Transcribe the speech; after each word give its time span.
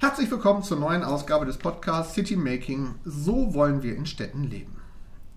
Herzlich 0.00 0.30
willkommen 0.30 0.62
zur 0.62 0.78
neuen 0.78 1.02
Ausgabe 1.02 1.44
des 1.44 1.56
Podcasts 1.56 2.14
City 2.14 2.36
Making. 2.36 2.94
So 3.04 3.52
wollen 3.52 3.82
wir 3.82 3.96
in 3.96 4.06
Städten 4.06 4.44
leben. 4.44 4.76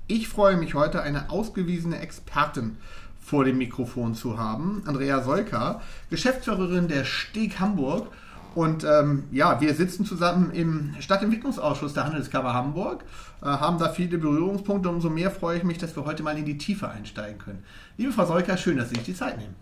Ich 0.06 0.28
freue 0.28 0.56
mich 0.56 0.76
heute, 0.76 1.02
eine 1.02 1.32
ausgewiesene 1.32 1.98
Expertin 1.98 2.78
vor 3.20 3.44
dem 3.44 3.58
Mikrofon 3.58 4.14
zu 4.14 4.38
haben, 4.38 4.84
Andrea 4.86 5.24
Solka, 5.24 5.82
Geschäftsführerin 6.12 6.88
der 6.88 7.06
Steg 7.06 7.60
Hamburg. 7.60 8.10
Und 8.54 8.84
ähm, 8.84 9.24
ja, 9.32 9.60
wir 9.62 9.74
sitzen 9.74 10.06
zusammen 10.06 10.52
im 10.52 10.94
Stadtentwicklungsausschuss 11.00 11.96
der 11.96 12.04
Handelskammer 12.04 12.54
Hamburg, 12.54 13.04
äh, 13.42 13.46
haben 13.46 13.80
da 13.80 13.90
viele 13.90 14.20
Berührungspunkte. 14.20 14.90
Umso 14.90 15.10
mehr 15.10 15.32
freue 15.32 15.58
ich 15.58 15.64
mich, 15.64 15.80
dass 15.80 15.96
wir 15.96 16.06
heute 16.06 16.22
mal 16.22 16.38
in 16.38 16.46
die 16.46 16.60
Tiefe 16.60 16.88
einsteigen 16.88 17.40
können. 17.40 17.64
Liebe 17.98 18.12
Frau 18.12 18.28
Solka, 18.28 18.56
schön, 18.58 18.78
dass 18.78 18.90
Sie 18.90 18.96
sich 18.96 19.06
die 19.06 19.16
Zeit 19.16 19.40
nehmen. 19.40 19.56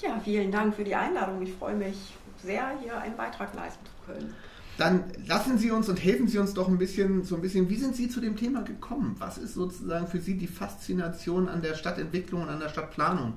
Ja, 0.00 0.18
vielen 0.24 0.50
Dank 0.50 0.74
für 0.74 0.84
die 0.84 0.94
Einladung. 0.94 1.42
Ich 1.42 1.52
freue 1.52 1.74
mich 1.74 2.14
sehr, 2.46 2.78
hier 2.82 2.98
einen 2.98 3.16
Beitrag 3.16 3.54
leisten 3.54 3.84
zu 3.84 4.12
können. 4.12 4.34
Dann 4.78 5.04
lassen 5.26 5.58
Sie 5.58 5.70
uns 5.70 5.88
und 5.88 6.02
helfen 6.02 6.28
Sie 6.28 6.38
uns 6.38 6.54
doch 6.54 6.68
ein 6.68 6.78
bisschen, 6.78 7.24
so 7.24 7.36
ein 7.36 7.40
bisschen, 7.40 7.68
wie 7.68 7.76
sind 7.76 7.96
Sie 7.96 8.08
zu 8.08 8.20
dem 8.20 8.36
Thema 8.36 8.62
gekommen? 8.62 9.16
Was 9.18 9.38
ist 9.38 9.54
sozusagen 9.54 10.06
für 10.06 10.20
Sie 10.20 10.36
die 10.36 10.46
Faszination 10.46 11.48
an 11.48 11.62
der 11.62 11.74
Stadtentwicklung 11.74 12.42
und 12.42 12.48
an 12.48 12.60
der 12.60 12.68
Stadtplanung? 12.68 13.34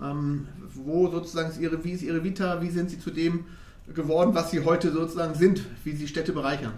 Ähm, 0.00 0.48
wo 0.74 1.08
sozusagen 1.10 1.50
ist 1.50 1.58
Ihre, 1.58 1.82
wie 1.84 1.92
ist 1.92 2.02
Ihre 2.02 2.24
Vita? 2.24 2.62
Wie 2.62 2.70
sind 2.70 2.90
Sie 2.90 2.98
zu 2.98 3.10
dem 3.10 3.44
geworden, 3.94 4.34
was 4.34 4.50
Sie 4.50 4.64
heute 4.64 4.90
sozusagen 4.90 5.34
sind, 5.34 5.62
wie 5.84 5.92
Sie 5.92 6.08
Städte 6.08 6.32
bereichern? 6.32 6.72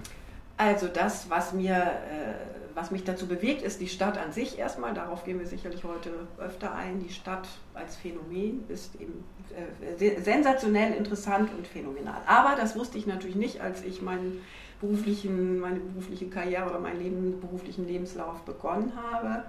Also 0.56 0.88
das, 0.88 1.30
was 1.30 1.52
mir 1.52 1.74
äh, 1.74 2.59
was 2.74 2.90
mich 2.90 3.04
dazu 3.04 3.26
bewegt, 3.26 3.62
ist 3.62 3.80
die 3.80 3.88
Stadt 3.88 4.18
an 4.18 4.32
sich 4.32 4.58
erstmal. 4.58 4.94
Darauf 4.94 5.24
gehen 5.24 5.38
wir 5.38 5.46
sicherlich 5.46 5.84
heute 5.84 6.10
öfter 6.38 6.74
ein. 6.74 7.00
Die 7.00 7.12
Stadt 7.12 7.48
als 7.74 7.96
Phänomen 7.96 8.64
ist 8.68 8.94
eben 9.00 9.24
äh, 9.98 10.20
sensationell 10.20 10.92
interessant 10.94 11.50
und 11.56 11.66
phänomenal. 11.66 12.20
Aber 12.26 12.56
das 12.56 12.76
wusste 12.76 12.98
ich 12.98 13.06
natürlich 13.06 13.36
nicht, 13.36 13.60
als 13.60 13.82
ich 13.82 14.02
meinen 14.02 14.40
beruflichen, 14.80 15.58
meine 15.60 15.80
berufliche 15.80 16.28
Karriere 16.28 16.68
oder 16.68 16.78
meinen 16.78 17.00
Leben, 17.00 17.40
beruflichen 17.40 17.86
Lebenslauf 17.86 18.42
begonnen 18.42 18.92
habe. 18.96 19.44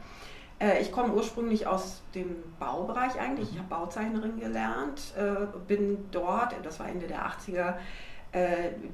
Äh, 0.60 0.82
ich 0.82 0.92
komme 0.92 1.14
ursprünglich 1.14 1.68
aus 1.68 2.02
dem 2.14 2.36
Baubereich 2.60 3.20
eigentlich. 3.20 3.52
Ich 3.52 3.58
habe 3.58 3.70
Bauzeichnerin 3.70 4.40
gelernt, 4.40 5.14
äh, 5.18 5.48
bin 5.68 6.06
dort, 6.12 6.56
das 6.64 6.80
war 6.80 6.88
Ende 6.88 7.08
der 7.08 7.26
80er, 7.26 7.70
äh, 7.70 7.74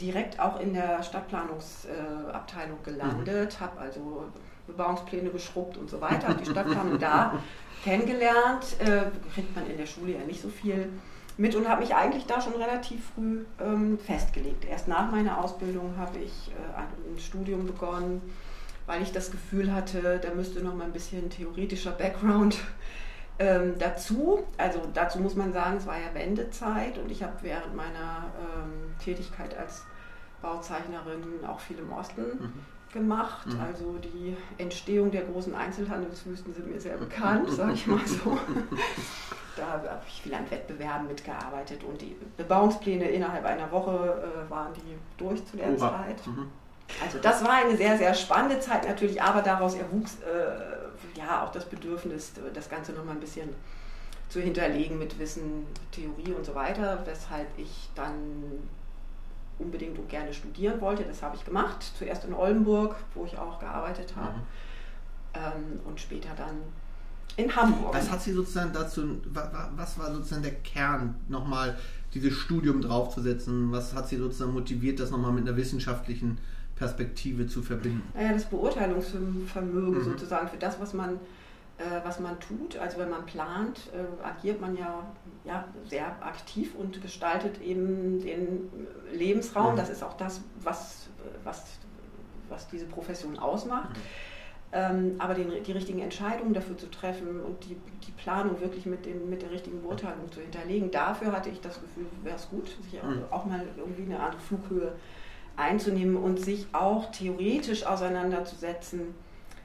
direkt 0.01 0.39
auch 0.39 0.59
in 0.59 0.73
der 0.73 1.03
Stadtplanungsabteilung 1.03 2.79
äh, 2.81 2.83
gelandet, 2.83 3.57
mhm. 3.59 3.63
habe 3.63 3.79
also 3.79 4.25
Bebauungspläne 4.65 5.29
geschrubbt 5.29 5.77
und 5.77 5.89
so 5.89 6.01
weiter, 6.01 6.29
habe 6.29 6.41
die 6.43 6.49
Stadtplanung 6.49 6.99
da 6.99 7.33
kennengelernt, 7.83 8.77
äh, 8.79 9.03
kriegt 9.33 9.55
man 9.55 9.69
in 9.69 9.77
der 9.77 9.85
Schule 9.85 10.13
ja 10.13 10.25
nicht 10.25 10.41
so 10.41 10.49
viel 10.49 10.89
mit 11.37 11.55
und 11.55 11.69
habe 11.69 11.81
mich 11.81 11.93
eigentlich 11.93 12.25
da 12.25 12.41
schon 12.41 12.53
relativ 12.53 13.11
früh 13.13 13.45
ähm, 13.61 13.99
festgelegt. 13.99 14.65
Erst 14.65 14.87
nach 14.87 15.11
meiner 15.11 15.37
Ausbildung 15.37 15.95
habe 15.97 16.17
ich 16.17 16.51
äh, 16.51 16.77
ein 16.77 17.19
Studium 17.19 17.67
begonnen, 17.67 18.21
weil 18.87 19.03
ich 19.03 19.11
das 19.11 19.29
Gefühl 19.29 19.71
hatte, 19.71 20.19
da 20.19 20.33
müsste 20.33 20.61
noch 20.61 20.73
mal 20.73 20.85
ein 20.85 20.93
bisschen 20.93 21.29
theoretischer 21.29 21.91
Background 21.91 22.57
ähm, 23.39 23.75
dazu, 23.77 24.43
also 24.57 24.81
dazu 24.93 25.19
muss 25.19 25.35
man 25.35 25.53
sagen, 25.53 25.77
es 25.77 25.85
war 25.85 25.97
ja 25.97 26.13
Wendezeit 26.13 26.97
und 26.97 27.11
ich 27.11 27.21
habe 27.21 27.33
während 27.41 27.75
meiner 27.75 28.25
ähm, 28.39 28.95
Tätigkeit 29.03 29.55
als 29.57 29.83
Bauzeichnerin 30.41 31.45
auch 31.47 31.59
viel 31.59 31.77
im 31.77 31.91
Osten 31.91 32.21
mhm. 32.21 32.53
gemacht. 32.91 33.47
Mhm. 33.47 33.59
Also 33.59 33.97
die 33.97 34.35
Entstehung 34.57 35.11
der 35.11 35.23
großen 35.23 35.53
Einzelhandelswüsten 35.53 36.53
sind 36.53 36.71
mir 36.71 36.79
sehr 36.79 36.97
bekannt, 36.97 37.49
sage 37.51 37.73
ich 37.73 37.85
mal 37.85 38.05
so. 38.05 38.37
da 39.55 39.67
habe 39.67 40.01
ich 40.07 40.21
viel 40.21 40.33
an 40.33 40.49
Wettbewerben 40.49 41.07
mitgearbeitet 41.07 41.83
und 41.83 42.01
die 42.01 42.15
Bebauungspläne 42.37 43.05
innerhalb 43.09 43.45
einer 43.45 43.71
Woche 43.71 44.23
äh, 44.23 44.49
waren 44.49 44.73
die 44.73 44.97
durch 45.17 45.45
zu 45.45 45.57
der 45.57 45.69
Oha. 45.69 45.77
Zeit. 45.77 46.27
Mhm. 46.27 46.47
Also 47.03 47.19
das 47.19 47.43
war 47.43 47.51
eine 47.51 47.75
sehr, 47.75 47.97
sehr 47.97 48.13
spannende 48.13 48.59
Zeit 48.59 48.87
natürlich, 48.87 49.21
aber 49.21 49.41
daraus 49.41 49.75
erwuchs 49.75 50.17
äh, 50.21 50.86
ja 51.15 51.43
auch 51.43 51.51
das 51.51 51.65
Bedürfnis, 51.65 52.33
das 52.53 52.69
Ganze 52.69 52.93
nochmal 52.93 53.15
ein 53.15 53.19
bisschen 53.19 53.49
zu 54.29 54.41
hinterlegen 54.41 54.99
mit 54.99 55.17
Wissen, 55.19 55.65
Theorie 55.91 56.33
und 56.33 56.45
so 56.45 56.53
weiter, 56.53 57.01
weshalb 57.05 57.47
ich 57.57 57.89
dann 57.95 58.13
unbedingt 59.59 59.97
und 59.97 60.09
gerne 60.09 60.33
studieren 60.33 60.79
wollte. 60.81 61.03
Das 61.03 61.21
habe 61.21 61.35
ich 61.35 61.45
gemacht, 61.45 61.91
zuerst 61.97 62.25
in 62.25 62.33
Oldenburg, 62.33 62.95
wo 63.15 63.25
ich 63.25 63.37
auch 63.37 63.59
gearbeitet 63.59 64.13
habe, 64.15 64.37
mhm. 64.37 64.43
ähm, 65.33 65.79
und 65.85 65.99
später 65.99 66.29
dann 66.35 66.55
in 67.37 67.55
Hamburg. 67.55 67.93
Was 67.93 68.09
hat 68.11 68.21
Sie 68.21 68.33
sozusagen 68.33 68.73
dazu, 68.73 69.21
was 69.31 69.97
war 69.99 70.13
sozusagen 70.13 70.43
der 70.43 70.55
Kern, 70.55 71.15
nochmal 71.27 71.77
dieses 72.13 72.33
Studium 72.33 72.81
draufzusetzen? 72.81 73.71
Was 73.71 73.93
hat 73.93 74.07
Sie 74.09 74.17
sozusagen 74.17 74.53
motiviert, 74.53 74.99
das 74.99 75.11
nochmal 75.11 75.31
mit 75.31 75.47
einer 75.47 75.55
wissenschaftlichen 75.55 76.39
Perspektive 76.77 77.47
zu 77.47 77.61
verbinden? 77.61 78.03
Naja, 78.13 78.33
das 78.33 78.45
Beurteilungsvermögen 78.45 79.99
mhm. 79.99 80.03
sozusagen 80.03 80.47
für 80.47 80.57
das, 80.57 80.79
was 80.79 80.93
man, 80.93 81.15
äh, 81.77 81.83
was 82.03 82.19
man 82.19 82.39
tut. 82.39 82.77
Also 82.77 82.99
wenn 82.99 83.09
man 83.09 83.25
plant, 83.25 83.89
äh, 83.93 84.23
agiert 84.23 84.61
man 84.61 84.77
ja, 84.77 85.03
ja 85.43 85.65
sehr 85.89 86.07
aktiv 86.21 86.75
und 86.75 87.01
gestaltet 87.01 87.61
eben 87.61 88.21
den 88.21 88.69
Lebensraum. 89.11 89.73
Mhm. 89.73 89.77
Das 89.77 89.89
ist 89.89 90.03
auch 90.03 90.15
das, 90.17 90.41
was, 90.61 91.07
was, 91.43 91.63
was 92.49 92.67
diese 92.67 92.85
Profession 92.85 93.39
ausmacht. 93.39 93.89
Mhm. 93.89 94.01
Ähm, 94.73 95.15
aber 95.17 95.33
den, 95.33 95.63
die 95.63 95.71
richtigen 95.71 95.99
Entscheidungen 95.99 96.53
dafür 96.53 96.77
zu 96.77 96.91
treffen 96.91 97.41
und 97.41 97.63
die, 97.63 97.77
die 98.05 98.11
Planung 98.11 98.59
wirklich 98.59 98.85
mit, 98.85 99.05
den, 99.05 99.29
mit 99.29 99.41
der 99.41 99.49
richtigen 99.49 99.81
Beurteilung 99.81 100.29
zu 100.29 100.41
hinterlegen, 100.41 100.91
dafür 100.91 101.31
hatte 101.31 101.49
ich 101.49 101.61
das 101.61 101.79
Gefühl, 101.79 102.05
wäre 102.21 102.35
es 102.35 102.49
gut, 102.49 102.75
sich 102.83 103.01
mhm. 103.01 103.23
auch 103.31 103.45
mal 103.45 103.65
irgendwie 103.77 104.03
eine 104.03 104.19
andere 104.19 104.41
Flughöhe 104.41 104.91
einzunehmen 105.57 106.15
und 106.15 106.39
sich 106.39 106.67
auch 106.71 107.11
theoretisch 107.11 107.85
auseinanderzusetzen 107.85 109.15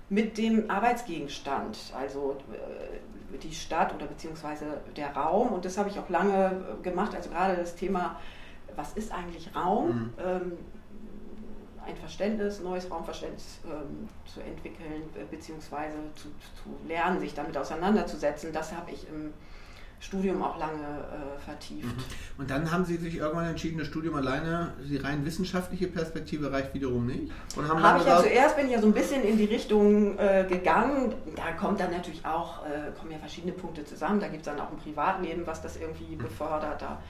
mit 0.09 0.37
dem 0.37 0.71
Arbeitsgegenstand, 0.71 1.93
also 1.97 2.37
äh, 2.53 3.39
die 3.39 3.55
Stadt 3.55 3.95
oder 3.95 4.07
beziehungsweise 4.07 4.81
der 4.97 5.15
Raum. 5.15 5.49
Und 5.49 5.65
das 5.65 5.79
habe 5.79 5.89
ich 5.89 5.99
auch 5.99 6.09
lange 6.09 6.79
gemacht, 6.83 7.15
also 7.15 7.31
gerade 7.31 7.57
das 7.57 7.77
Thema, 7.77 8.21
was 8.75 8.93
ist 8.95 9.13
eigentlich 9.13 9.55
Raum? 9.55 9.87
Mhm. 9.89 10.11
Ähm, 10.19 10.53
ein 11.85 11.97
Verständnis, 11.97 12.61
neues 12.61 12.91
Raumverständnis 12.91 13.59
ähm, 13.65 14.09
zu 14.25 14.41
entwickeln, 14.41 15.03
beziehungsweise 15.31 15.97
zu, 16.15 16.29
zu, 16.29 16.87
lernen, 16.87 17.19
sich 17.19 17.35
damit 17.35 17.57
auseinanderzusetzen. 17.57 18.53
Das 18.53 18.73
habe 18.73 18.93
ich 18.93 19.09
im 19.09 19.33
Studium 20.03 20.43
auch 20.43 20.59
lange 20.59 20.83
äh, 20.83 21.39
vertieft. 21.39 21.85
Mhm. 21.85 22.03
Und 22.37 22.51
dann 22.51 22.71
haben 22.73 22.85
Sie 22.85 22.97
sich 22.97 23.17
irgendwann 23.17 23.47
entschieden, 23.47 23.79
das 23.79 23.87
Studium 23.87 24.17
alleine, 24.17 24.73
die 24.83 24.97
rein 24.97 25.25
wissenschaftliche 25.25 25.87
Perspektive 25.87 26.51
reicht 26.51 26.75
wiederum 26.75 27.07
nicht? 27.07 27.31
Habe 27.57 28.01
ich 28.01 28.07
ja 28.07 28.21
zuerst, 28.21 28.57
bin 28.57 28.67
ich 28.67 28.73
ja 28.73 28.81
so 28.81 28.89
ein 28.89 28.93
bisschen 28.93 29.23
in 29.23 29.39
die 29.39 29.45
Richtung 29.45 30.19
äh, 30.19 30.45
gegangen. 30.49 31.15
Da 31.37 31.53
kommt 31.53 31.79
dann 31.79 31.93
natürlich 31.93 32.27
auch, 32.27 32.67
äh, 32.67 32.91
kommen 32.99 33.13
ja 33.13 33.19
verschiedene 33.19 33.53
Punkte 33.53 33.85
zusammen. 33.85 34.19
Da 34.19 34.27
gibt 34.27 34.45
es 34.45 34.53
dann 34.53 34.61
auch 34.61 34.73
ein 34.73 34.77
Privatleben, 34.77 35.47
was 35.47 35.63
das 35.63 35.77
irgendwie 35.77 36.17
mhm. 36.17 36.19
befördert. 36.19 36.83
Da 36.83 37.01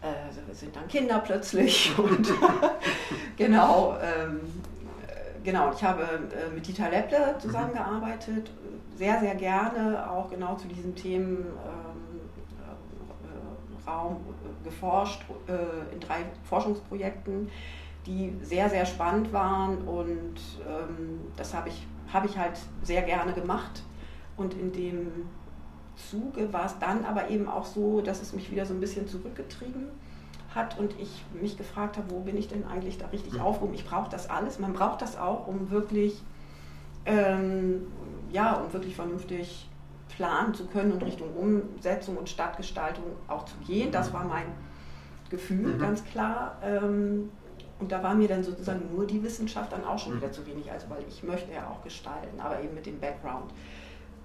äh, 0.00 0.54
sind 0.54 0.74
dann 0.74 0.88
Kinder 0.88 1.18
plötzlich 1.18 1.92
und 1.98 2.26
genau. 3.36 3.98
Ähm, 4.02 4.40
äh, 5.06 5.44
genau, 5.44 5.72
ich 5.74 5.84
habe 5.84 6.04
äh, 6.04 6.54
mit 6.54 6.66
Dieter 6.66 6.88
Lepple 6.88 7.36
zusammengearbeitet, 7.38 8.50
sehr, 8.96 9.20
sehr 9.20 9.34
gerne 9.34 10.10
auch 10.10 10.30
genau 10.30 10.56
zu 10.56 10.68
diesen 10.68 10.94
Themen 10.94 11.38
ähm, 11.38 12.00
Raum 13.90 14.16
geforscht 14.64 15.22
äh, 15.46 15.92
in 15.92 16.00
drei 16.00 16.24
Forschungsprojekten, 16.44 17.48
die 18.06 18.32
sehr, 18.42 18.68
sehr 18.70 18.86
spannend 18.86 19.32
waren 19.32 19.78
und 19.78 20.36
ähm, 20.66 21.20
das 21.36 21.54
habe 21.54 21.68
ich, 21.68 21.86
hab 22.12 22.24
ich 22.24 22.38
halt 22.38 22.58
sehr 22.82 23.02
gerne 23.02 23.32
gemacht. 23.32 23.82
Und 24.36 24.54
in 24.54 24.72
dem 24.72 25.08
Zuge 25.96 26.52
war 26.52 26.66
es 26.66 26.78
dann 26.78 27.04
aber 27.04 27.28
eben 27.28 27.48
auch 27.48 27.66
so, 27.66 28.00
dass 28.00 28.22
es 28.22 28.32
mich 28.32 28.50
wieder 28.50 28.64
so 28.64 28.74
ein 28.74 28.80
bisschen 28.80 29.06
zurückgetrieben 29.06 29.88
hat 30.54 30.78
und 30.78 30.98
ich 30.98 31.24
mich 31.40 31.56
gefragt 31.56 31.96
habe, 31.96 32.10
wo 32.10 32.20
bin 32.20 32.36
ich 32.36 32.48
denn 32.48 32.66
eigentlich 32.66 32.98
da 32.98 33.06
richtig 33.06 33.34
mhm. 33.34 33.40
aufgehoben? 33.40 33.74
Ich 33.74 33.84
brauche 33.84 34.10
das 34.10 34.28
alles. 34.28 34.58
Man 34.58 34.72
braucht 34.72 35.02
das 35.02 35.16
auch, 35.16 35.46
um 35.46 35.70
wirklich, 35.70 36.22
ähm, 37.04 37.86
ja, 38.32 38.54
um 38.54 38.72
wirklich 38.72 38.96
vernünftig 38.96 39.69
planen 40.20 40.52
zu 40.52 40.66
können 40.66 40.92
und 40.92 41.02
Richtung 41.02 41.34
Umsetzung 41.34 42.18
und 42.18 42.28
Stadtgestaltung 42.28 43.04
auch 43.26 43.46
zu 43.46 43.56
gehen. 43.66 43.90
Das 43.90 44.12
war 44.12 44.24
mein 44.24 44.44
Gefühl, 45.30 45.74
mhm. 45.74 45.78
ganz 45.78 46.04
klar. 46.04 46.58
Ähm, 46.62 47.30
Und 47.80 47.90
da 47.90 48.02
war 48.02 48.14
mir 48.14 48.28
dann 48.28 48.44
sozusagen 48.44 48.82
nur 48.94 49.06
die 49.06 49.22
Wissenschaft 49.22 49.72
dann 49.72 49.82
auch 49.84 49.98
schon 49.98 50.14
wieder 50.16 50.30
zu 50.30 50.46
wenig, 50.46 50.70
also 50.70 50.90
weil 50.90 51.02
ich 51.08 51.22
möchte 51.22 51.50
ja 51.50 51.70
auch 51.70 51.82
gestalten, 51.82 52.38
aber 52.38 52.60
eben 52.62 52.74
mit 52.74 52.84
dem 52.84 53.00
Background. 53.00 53.50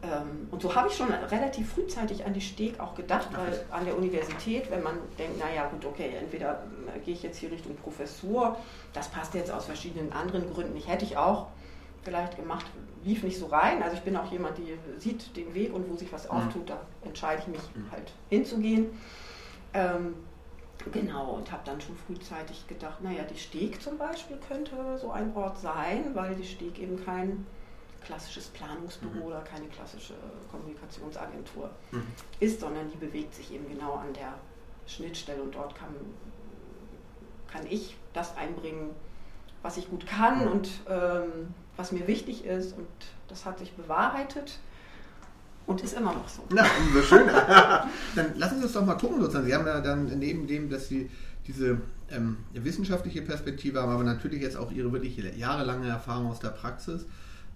Ähm, 0.03 0.49
und 0.51 0.61
so 0.61 0.75
habe 0.75 0.89
ich 0.89 0.95
schon 0.97 1.09
relativ 1.09 1.71
frühzeitig 1.71 2.25
an 2.25 2.33
die 2.33 2.41
Steg 2.41 2.81
auch 2.81 2.93
gedacht, 2.95 3.29
weil 3.31 3.63
an 3.71 3.85
der 3.85 3.97
Universität, 3.97 4.69
wenn 4.69 4.83
man 4.83 4.95
denkt, 5.17 5.39
naja 5.39 5.69
gut, 5.71 5.85
okay, 5.85 6.09
entweder 6.19 6.63
äh, 6.93 6.99
gehe 7.05 7.13
ich 7.13 7.23
jetzt 7.23 7.37
hier 7.37 7.49
Richtung 7.49 7.77
Professur, 7.77 8.57
das 8.91 9.07
passt 9.07 9.33
jetzt 9.33 9.51
aus 9.51 9.65
verschiedenen 9.65 10.11
anderen 10.11 10.53
Gründen 10.53 10.73
nicht, 10.73 10.89
hätte 10.89 11.05
ich 11.05 11.15
auch 11.15 11.47
vielleicht 12.03 12.35
gemacht, 12.35 12.65
lief 13.05 13.23
nicht 13.23 13.37
so 13.37 13.45
rein. 13.45 13.81
Also 13.83 13.95
ich 13.95 14.03
bin 14.03 14.17
auch 14.17 14.31
jemand, 14.31 14.57
die 14.57 14.77
sieht 14.97 15.35
den 15.37 15.53
Weg 15.53 15.73
und 15.73 15.89
wo 15.89 15.95
sich 15.95 16.11
was 16.11 16.25
mhm. 16.25 16.31
auftut, 16.31 16.69
da 16.69 16.81
entscheide 17.03 17.41
ich 17.41 17.47
mich 17.47 17.61
mhm. 17.75 17.91
halt 17.91 18.11
hinzugehen. 18.29 18.87
Ähm, 19.73 20.15
genau, 20.91 21.31
und 21.31 21.51
habe 21.51 21.61
dann 21.65 21.79
schon 21.79 21.95
frühzeitig 21.95 22.67
gedacht, 22.67 23.01
naja, 23.01 23.23
die 23.23 23.37
Steg 23.37 23.81
zum 23.81 23.97
Beispiel 23.97 24.37
könnte 24.47 24.97
so 24.99 25.11
ein 25.11 25.35
Ort 25.35 25.59
sein, 25.59 26.13
weil 26.13 26.35
die 26.35 26.45
Steg 26.45 26.79
eben 26.79 27.03
kein 27.03 27.45
klassisches 28.03 28.47
Planungsbüro 28.47 29.13
mhm. 29.15 29.21
oder 29.23 29.41
keine 29.41 29.67
klassische 29.67 30.13
Kommunikationsagentur 30.51 31.69
mhm. 31.91 32.07
ist, 32.39 32.59
sondern 32.59 32.89
die 32.89 32.97
bewegt 32.97 33.33
sich 33.33 33.53
eben 33.53 33.67
genau 33.67 33.93
an 33.93 34.13
der 34.13 34.33
Schnittstelle 34.87 35.41
und 35.41 35.55
dort 35.55 35.75
kann, 35.75 35.95
kann 37.47 37.65
ich 37.67 37.97
das 38.13 38.37
einbringen, 38.37 38.91
was 39.63 39.77
ich 39.77 39.89
gut 39.89 40.05
kann 40.05 40.45
mhm. 40.45 40.51
und 40.51 40.69
ähm, 40.87 41.53
was 41.77 41.91
mir 41.91 42.07
wichtig 42.07 42.45
ist 42.45 42.77
und 42.77 42.87
das 43.27 43.45
hat 43.45 43.59
sich 43.59 43.73
bewahrheitet 43.73 44.59
und 45.65 45.81
ist 45.81 45.93
immer 45.93 46.13
noch 46.13 46.27
so. 46.29 46.43
Na, 46.49 46.65
umso 46.79 47.15
dann 48.15 48.37
lassen 48.37 48.59
Sie 48.59 48.63
uns 48.65 48.73
doch 48.73 48.85
mal 48.85 48.95
gucken 48.95 49.19
sozusagen. 49.19 49.45
Sie 49.45 49.55
haben 49.55 49.65
ja 49.65 49.81
dann 49.81 50.05
neben 50.19 50.47
dem, 50.47 50.69
dass 50.69 50.87
Sie 50.87 51.09
diese 51.47 51.79
ähm, 52.11 52.37
wissenschaftliche 52.53 53.21
Perspektive 53.21 53.81
haben, 53.81 53.91
aber 53.91 54.03
natürlich 54.03 54.41
jetzt 54.41 54.57
auch 54.57 54.71
Ihre 54.71 54.91
wirklich 54.91 55.17
jahrelange 55.37 55.87
Erfahrung 55.87 56.27
aus 56.27 56.39
der 56.39 56.49
Praxis. 56.49 57.05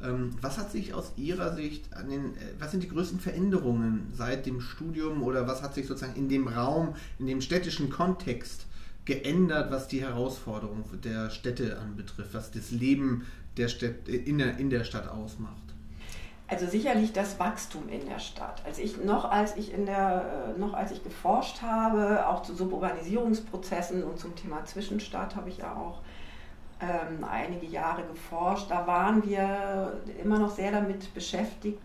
Ähm, 0.02 0.36
was 0.42 0.58
hat 0.58 0.72
sich 0.72 0.94
aus 0.94 1.14
Ihrer 1.18 1.54
Sicht 1.56 1.94
an 1.94 2.10
den, 2.10 2.36
äh, 2.38 2.54
was 2.58 2.72
sind 2.72 2.84
die 2.84 2.90
größten 2.90 3.20
Veränderungen 3.20 4.12
seit 4.14 4.46
dem 4.46 4.62
Studium 4.62 5.24
oder 5.24 5.48
was 5.48 5.62
hat 5.62 5.76
sich 5.76 5.88
sozusagen 5.88 6.18
in 6.18 6.30
dem 6.30 6.48
Raum, 6.48 6.96
in 7.20 7.28
dem 7.28 7.42
städtischen 7.42 7.90
Kontext 7.90 8.66
geändert, 9.06 9.72
was 9.72 9.88
die 9.88 10.02
Herausforderung 10.02 10.84
der 11.04 11.30
Städte 11.32 11.80
anbetrifft, 11.80 12.34
was 12.34 12.52
das 12.52 12.72
Leben 12.72 13.26
der 13.58 13.68
Städte, 13.68 14.12
in, 14.12 14.38
der, 14.38 14.58
in 14.58 14.70
der 14.70 14.84
Stadt 14.84 15.08
ausmacht? 15.08 15.56
Also 16.48 16.66
sicherlich 16.66 17.14
das 17.14 17.40
Wachstum 17.40 17.88
in 17.90 18.08
der 18.08 18.18
Stadt. 18.18 18.64
Als 18.66 18.80
ich 18.80 19.04
noch 19.04 19.30
als 19.30 19.56
ich 19.56 19.72
in 19.72 19.86
der 19.86 20.56
äh, 20.58 20.60
noch 20.60 20.74
als 20.74 20.92
ich 20.92 21.04
geforscht 21.04 21.62
habe, 21.62 22.28
auch 22.28 22.42
zu 22.42 22.56
Suburbanisierungsprozessen 22.56 24.04
und 24.04 24.18
zum 24.18 24.36
Thema 24.36 24.66
Zwischenstadt 24.66 25.36
habe 25.36 25.50
ich 25.50 25.60
ja 25.60 25.76
auch 25.76 26.00
ähm, 26.82 27.24
einige 27.24 27.68
Jahre 27.68 28.04
geforscht. 28.04 28.72
Da 28.72 28.88
waren 28.88 29.24
wir 29.24 30.00
immer 30.24 30.40
noch 30.40 30.50
sehr 30.50 30.72
damit 30.72 31.14
beschäftigt, 31.14 31.84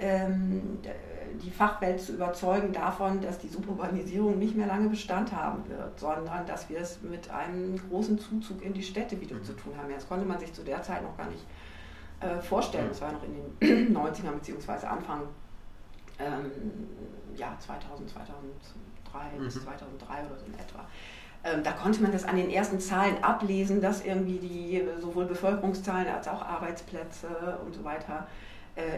die 0.00 1.50
Fachwelt 1.50 2.00
zu 2.00 2.12
überzeugen 2.12 2.72
davon, 2.72 3.20
dass 3.20 3.38
die 3.38 3.48
Suburbanisierung 3.48 4.38
nicht 4.38 4.56
mehr 4.56 4.66
lange 4.66 4.88
Bestand 4.88 5.32
haben 5.32 5.68
wird, 5.68 5.98
sondern 5.98 6.46
dass 6.46 6.68
wir 6.68 6.80
es 6.80 7.00
mit 7.02 7.30
einem 7.30 7.76
großen 7.88 8.18
Zuzug 8.18 8.62
in 8.62 8.72
die 8.72 8.82
Städte 8.82 9.20
wieder 9.20 9.42
zu 9.42 9.52
tun 9.52 9.72
haben. 9.76 9.92
Das 9.92 10.08
konnte 10.08 10.26
man 10.26 10.38
sich 10.38 10.52
zu 10.52 10.62
der 10.62 10.82
Zeit 10.82 11.02
noch 11.02 11.16
gar 11.16 11.28
nicht 11.28 11.44
äh, 12.20 12.40
vorstellen. 12.40 12.88
Das 12.88 13.00
war 13.00 13.12
noch 13.12 13.22
in 13.24 13.34
den 13.60 13.96
90ern 13.96 14.32
bzw. 14.32 14.86
Anfang 14.86 15.22
ähm, 16.18 16.50
ja, 17.36 17.56
2000, 17.58 18.10
2003 18.10 19.38
mhm. 19.38 19.44
bis 19.44 19.54
2003 19.62 20.26
oder 20.26 20.38
so 20.38 20.46
in 20.46 20.54
etwa. 20.54 20.86
Ähm, 21.42 21.62
da 21.62 21.72
konnte 21.72 22.02
man 22.02 22.12
das 22.12 22.24
an 22.24 22.36
den 22.36 22.50
ersten 22.50 22.78
Zahlen 22.80 23.24
ablesen, 23.24 23.80
dass 23.80 24.04
irgendwie 24.04 24.38
die 24.38 24.84
sowohl 25.00 25.24
Bevölkerungszahlen 25.24 26.08
als 26.08 26.28
auch 26.28 26.42
Arbeitsplätze 26.42 27.58
und 27.64 27.74
so 27.74 27.82
weiter 27.82 28.26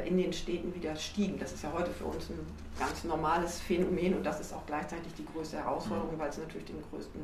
in 0.06 0.16
den 0.16 0.32
Städten 0.32 0.74
wieder 0.74 0.94
stiegen. 0.94 1.38
Das 1.38 1.52
ist 1.52 1.62
ja 1.64 1.72
heute 1.72 1.90
für 1.90 2.04
uns 2.04 2.28
ein 2.30 2.38
ganz 2.78 3.04
normales 3.04 3.58
Phänomen 3.60 4.14
und 4.14 4.24
das 4.24 4.40
ist 4.40 4.52
auch 4.52 4.64
gleichzeitig 4.66 5.12
die 5.18 5.24
größte 5.24 5.56
Herausforderung, 5.56 6.14
mhm. 6.14 6.18
weil 6.18 6.28
es 6.28 6.38
natürlich 6.38 6.66
den 6.66 6.76
größten, 6.90 7.20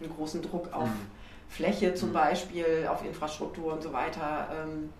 einen 0.00 0.10
großen 0.14 0.40
Druck 0.40 0.72
auf 0.72 0.88
mhm. 0.88 1.06
Fläche 1.48 1.94
zum 1.94 2.10
mhm. 2.10 2.14
Beispiel, 2.14 2.88
auf 2.88 3.04
Infrastruktur 3.04 3.74
und 3.74 3.82
so 3.82 3.92
weiter 3.92 4.48
ähm, 4.52 4.90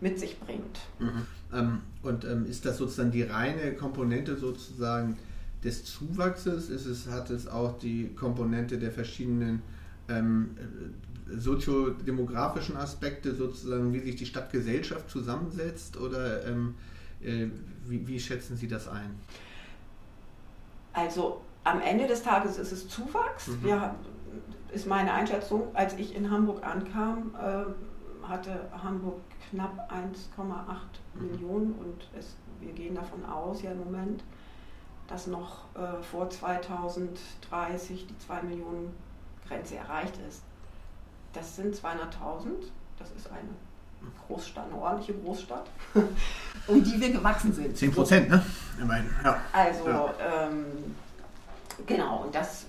mit 0.00 0.18
sich 0.18 0.38
bringt. 0.38 0.80
Mhm. 0.98 1.26
Ähm, 1.52 1.80
und 2.02 2.24
ähm, 2.24 2.46
ist 2.46 2.64
das 2.66 2.76
sozusagen 2.76 3.12
die 3.12 3.22
reine 3.22 3.74
Komponente 3.74 4.36
sozusagen 4.36 5.16
des 5.64 5.84
Zuwachses? 5.84 6.68
Ist 6.70 6.86
es, 6.86 7.08
hat 7.08 7.30
es 7.30 7.46
auch 7.46 7.78
die 7.78 8.12
Komponente 8.14 8.78
der 8.78 8.90
verschiedenen 8.90 9.62
ähm, 10.08 10.50
soziodemografischen 11.28 12.76
Aspekte, 12.76 13.34
sozusagen, 13.34 13.92
wie 13.92 14.00
sich 14.00 14.16
die 14.16 14.26
Stadtgesellschaft 14.26 15.08
zusammensetzt? 15.10 15.96
Oder 15.96 16.46
ähm, 16.46 16.74
äh, 17.22 17.46
wie, 17.86 18.06
wie, 18.06 18.20
schätzen 18.20 18.56
Sie 18.56 18.68
das 18.68 18.88
ein? 18.88 19.18
Also 20.92 21.40
am 21.64 21.80
Ende 21.80 22.06
des 22.06 22.22
Tages 22.22 22.58
ist 22.58 22.72
es 22.72 22.88
Zuwachs. 22.88 23.48
Mhm. 23.48 23.64
Wir, 23.64 23.94
ist 24.72 24.86
meine 24.86 25.12
Einschätzung. 25.12 25.74
Als 25.74 25.94
ich 25.94 26.14
in 26.14 26.30
Hamburg 26.30 26.64
ankam, 26.64 27.34
äh, 27.34 28.26
hatte 28.26 28.68
Hamburg 28.82 29.20
knapp 29.50 29.90
1,8 29.90 30.44
mhm. 31.14 31.30
Millionen 31.30 31.72
und 31.72 32.08
es, 32.18 32.36
wir 32.60 32.72
gehen 32.72 32.94
davon 32.94 33.24
aus, 33.24 33.62
ja 33.62 33.72
im 33.72 33.78
Moment, 33.78 34.24
dass 35.08 35.26
noch 35.26 35.64
äh, 35.74 36.02
vor 36.02 36.30
2030 36.30 38.06
die 38.06 38.18
2 38.18 38.42
Millionen 38.42 38.94
Grenze 39.46 39.76
erreicht 39.76 40.18
ist. 40.28 40.42
Das 41.32 41.56
sind 41.56 41.74
200.000, 41.74 41.80
das 42.98 43.10
ist 43.12 43.30
eine 43.30 43.48
Großstadt, 44.26 44.66
eine 44.66 44.80
ordentliche 44.80 45.14
Großstadt, 45.14 45.66
um 46.66 46.84
die 46.84 47.00
wir 47.00 47.12
gewachsen 47.12 47.52
sind. 47.52 47.76
10 47.76 47.92
Prozent, 47.92 48.28
ne? 48.28 48.44
Immerhin, 48.80 49.08
ja. 49.24 49.40
Also, 49.52 49.88
ja. 49.88 50.14
Ähm, 50.20 50.66
genau, 51.86 52.24
und 52.24 52.34
das, 52.34 52.66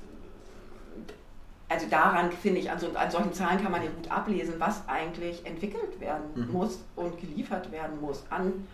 also 1.67 1.87
daran 1.89 2.31
finde 2.31 2.59
ich, 2.59 2.69
an, 2.69 2.79
so, 2.79 2.87
an, 2.95 3.11
solchen 3.11 3.33
Zahlen 3.33 3.61
kann 3.61 3.71
man 3.71 3.83
ja 3.83 3.89
gut 3.89 4.09
ablesen, 4.09 4.55
was 4.59 4.87
eigentlich 4.87 5.45
entwickelt 5.45 5.99
werden 5.99 6.23
mhm. 6.35 6.51
muss 6.51 6.79
und 6.95 7.19
geliefert 7.19 7.71
werden 7.71 7.99
muss 7.99 8.23
an 8.29 8.67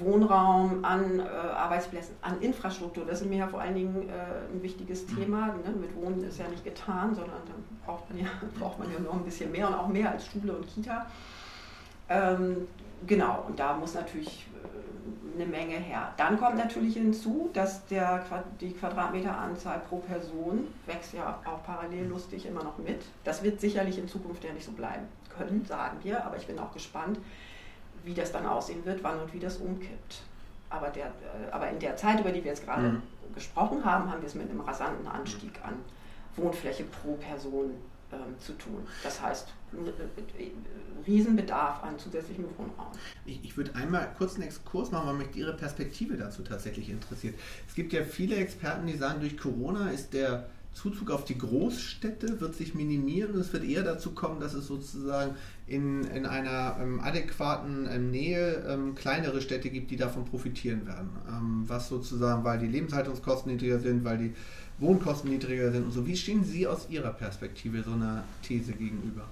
Wohnraum, 0.00 0.84
an 0.84 1.20
äh, 1.20 1.22
Arbeitsplätzen, 1.22 2.14
an 2.22 2.40
Infrastruktur. 2.40 3.04
Das 3.04 3.20
ist 3.20 3.28
mir 3.28 3.38
ja 3.38 3.48
vor 3.48 3.60
allen 3.60 3.74
Dingen 3.74 4.08
äh, 4.08 4.12
ein 4.52 4.62
wichtiges 4.62 5.06
mhm. 5.08 5.16
Thema. 5.16 5.46
Ne? 5.48 5.74
Mit 5.80 5.94
Wohnen 5.94 6.22
ist 6.24 6.38
ja 6.38 6.48
nicht 6.48 6.64
getan, 6.64 7.14
sondern 7.14 7.40
dann 7.46 7.78
braucht 7.84 8.08
man 8.10 8.20
ja, 8.20 8.26
braucht 8.58 8.78
man 8.78 8.92
ja 8.92 8.98
noch 8.98 9.14
ein 9.14 9.24
bisschen 9.24 9.52
mehr 9.52 9.68
und 9.68 9.74
auch 9.74 9.88
mehr 9.88 10.10
als 10.10 10.26
Schule 10.26 10.52
und 10.52 10.66
Kita. 10.66 11.06
Ähm, 12.08 12.68
genau, 13.06 13.44
und 13.46 13.58
da 13.58 13.74
muss 13.74 13.94
natürlich 13.94 14.46
äh, 14.64 15.40
eine 15.40 15.48
Menge 15.48 15.76
her. 15.76 16.12
Dann 16.16 16.38
kommt 16.38 16.56
natürlich 16.56 16.94
hinzu, 16.94 17.50
dass 17.52 17.86
der, 17.86 18.24
die 18.60 18.72
Quadratmeteranzahl 18.72 19.80
pro 19.88 19.98
Person 19.98 20.66
wächst 20.86 21.14
ja 21.14 21.38
auch 21.44 21.62
parallel 21.64 22.06
lustig 22.06 22.46
immer 22.46 22.64
noch 22.64 22.78
mit. 22.78 23.02
Das 23.22 23.42
wird 23.42 23.60
sicherlich 23.60 23.98
in 23.98 24.08
Zukunft 24.08 24.42
ja 24.44 24.52
nicht 24.52 24.66
so 24.66 24.72
bleiben 24.72 25.06
können, 25.36 25.64
sagen 25.64 25.98
wir, 26.02 26.24
aber 26.24 26.36
ich 26.36 26.46
bin 26.46 26.58
auch 26.58 26.72
gespannt, 26.72 27.18
wie 28.04 28.14
das 28.14 28.32
dann 28.32 28.46
aussehen 28.46 28.84
wird, 28.84 29.02
wann 29.02 29.20
und 29.20 29.32
wie 29.32 29.38
das 29.38 29.56
umkippt. 29.58 30.22
Aber, 30.68 30.88
der, 30.88 31.06
äh, 31.06 31.50
aber 31.50 31.68
in 31.70 31.78
der 31.78 31.96
Zeit, 31.96 32.20
über 32.20 32.30
die 32.30 32.42
wir 32.44 32.50
jetzt 32.50 32.64
gerade 32.64 32.88
mhm. 32.88 33.02
gesprochen 33.34 33.84
haben, 33.84 34.10
haben 34.10 34.20
wir 34.20 34.28
es 34.28 34.34
mit 34.34 34.50
einem 34.50 34.60
rasanten 34.60 35.06
Anstieg 35.06 35.52
an 35.62 35.74
Wohnfläche 36.36 36.84
pro 36.84 37.14
Person 37.14 37.72
ähm, 38.12 38.38
zu 38.38 38.52
tun. 38.54 38.86
Das 39.02 39.20
heißt, 39.20 39.48
äh, 39.72 40.42
äh, 40.42 40.50
Riesenbedarf 41.06 41.82
an 41.82 41.98
zusätzlichem 41.98 42.44
Wohnraum. 42.56 42.92
Ich, 43.24 43.44
ich, 43.44 43.56
würde 43.56 43.74
einmal 43.74 44.12
kurz 44.18 44.34
einen 44.34 44.44
Exkurs 44.44 44.90
machen, 44.90 45.08
weil 45.08 45.14
mich 45.14 45.34
Ihre 45.34 45.54
Perspektive 45.54 46.16
dazu 46.16 46.42
tatsächlich 46.42 46.90
interessiert. 46.90 47.38
Es 47.68 47.74
gibt 47.74 47.92
ja 47.92 48.02
viele 48.02 48.36
Experten, 48.36 48.86
die 48.86 48.96
sagen, 48.96 49.20
durch 49.20 49.38
Corona 49.38 49.90
ist 49.90 50.12
der 50.12 50.46
Zuzug 50.72 51.10
auf 51.10 51.24
die 51.24 51.36
Großstädte 51.36 52.40
wird 52.40 52.54
sich 52.54 52.74
minimieren. 52.74 53.38
Es 53.38 53.52
wird 53.52 53.64
eher 53.64 53.82
dazu 53.82 54.12
kommen, 54.12 54.40
dass 54.40 54.54
es 54.54 54.66
sozusagen 54.66 55.34
in, 55.66 56.04
in 56.04 56.26
einer 56.26 56.76
ähm, 56.80 57.00
adäquaten 57.00 57.88
ähm, 57.90 58.10
Nähe 58.10 58.64
ähm, 58.68 58.94
kleinere 58.94 59.40
Städte 59.40 59.70
gibt, 59.70 59.90
die 59.90 59.96
davon 59.96 60.24
profitieren 60.24 60.86
werden. 60.86 61.10
Ähm, 61.28 61.64
was 61.66 61.88
sozusagen, 61.88 62.44
weil 62.44 62.58
die 62.58 62.68
Lebenshaltungskosten 62.68 63.52
niedriger 63.52 63.80
sind, 63.80 64.04
weil 64.04 64.18
die 64.18 64.34
Wohnkosten 64.78 65.30
niedriger 65.30 65.70
sind 65.72 65.84
und 65.84 65.92
so. 65.92 66.06
Wie 66.06 66.16
stehen 66.16 66.44
Sie 66.44 66.66
aus 66.66 66.88
Ihrer 66.88 67.10
Perspektive 67.10 67.82
so 67.82 67.92
einer 67.92 68.24
These 68.42 68.72
gegenüber? 68.72 69.24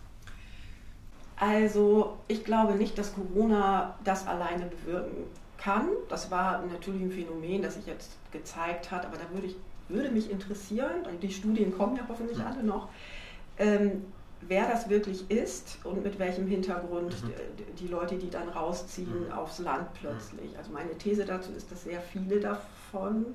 Also 1.36 2.18
ich 2.26 2.44
glaube 2.44 2.74
nicht, 2.74 2.98
dass 2.98 3.14
Corona 3.14 3.96
das 4.04 4.26
alleine 4.26 4.66
bewirken 4.66 5.24
kann. 5.56 5.88
Das 6.08 6.30
war 6.30 6.64
natürlich 6.66 7.02
ein 7.02 7.12
Phänomen, 7.12 7.62
das 7.62 7.74
sich 7.74 7.86
jetzt 7.86 8.10
gezeigt 8.32 8.90
hat, 8.90 9.06
aber 9.06 9.16
da 9.16 9.24
würde 9.32 9.46
ich 9.46 9.56
würde 9.88 10.10
mich 10.10 10.30
interessieren, 10.30 11.06
die 11.22 11.30
Studien 11.30 11.76
kommen 11.76 11.96
ja 11.96 12.04
hoffentlich 12.08 12.38
alle 12.40 12.62
noch, 12.62 12.88
ähm, 13.58 14.04
wer 14.42 14.68
das 14.68 14.88
wirklich 14.88 15.30
ist 15.30 15.78
und 15.84 16.02
mit 16.04 16.18
welchem 16.18 16.46
Hintergrund 16.46 17.22
mhm. 17.22 17.32
die 17.78 17.88
Leute, 17.88 18.16
die 18.16 18.30
dann 18.30 18.48
rausziehen 18.48 19.26
mhm. 19.26 19.32
aufs 19.32 19.58
Land 19.58 19.88
plötzlich. 19.94 20.56
Also 20.56 20.72
meine 20.72 20.96
These 20.96 21.24
dazu 21.24 21.52
ist, 21.52 21.70
dass 21.70 21.84
sehr 21.84 22.00
viele 22.00 22.40
davon 22.40 23.26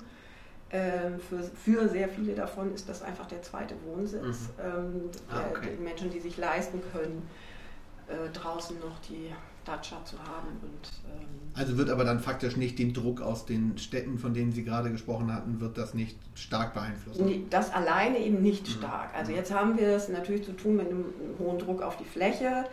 Ähm, 0.70 1.20
für, 1.20 1.40
für 1.42 1.88
sehr 1.88 2.08
viele 2.08 2.34
davon 2.34 2.74
ist 2.74 2.88
das 2.88 3.00
einfach 3.02 3.26
der 3.26 3.42
zweite 3.42 3.74
Wohnsitz. 3.86 4.48
Mhm. 4.48 4.64
Ähm, 4.64 5.10
ah, 5.30 5.42
okay. 5.50 5.76
Die 5.78 5.82
Menschen, 5.82 6.10
die 6.10 6.18
sich 6.18 6.36
leisten 6.36 6.80
können, 6.90 7.28
äh, 8.08 8.28
draußen 8.32 8.80
noch 8.80 8.98
die 9.08 9.30
Dacia 9.64 10.04
zu 10.04 10.18
haben. 10.18 10.48
Und, 10.62 10.90
ähm 11.06 11.26
also 11.54 11.76
wird 11.78 11.90
aber 11.90 12.04
dann 12.04 12.20
faktisch 12.20 12.56
nicht 12.56 12.78
den 12.78 12.92
Druck 12.92 13.20
aus 13.20 13.46
den 13.46 13.78
Städten, 13.78 14.18
von 14.18 14.34
denen 14.34 14.52
Sie 14.52 14.64
gerade 14.64 14.90
gesprochen 14.90 15.32
hatten, 15.32 15.60
wird 15.60 15.78
das 15.78 15.94
nicht 15.94 16.18
stark 16.34 16.74
beeinflussen? 16.74 17.46
Das 17.50 17.72
alleine 17.72 18.18
eben 18.18 18.42
nicht 18.42 18.66
mhm. 18.66 18.72
stark. 18.72 19.14
Also 19.14 19.32
jetzt 19.32 19.52
haben 19.54 19.78
wir 19.78 19.88
es 19.88 20.08
natürlich 20.08 20.44
zu 20.44 20.52
tun 20.52 20.76
mit 20.76 20.90
einem, 20.90 21.06
hohen 21.38 21.58
Druck 21.58 21.82
auf 21.82 21.96
die 21.96 22.04
Fläche 22.04 22.66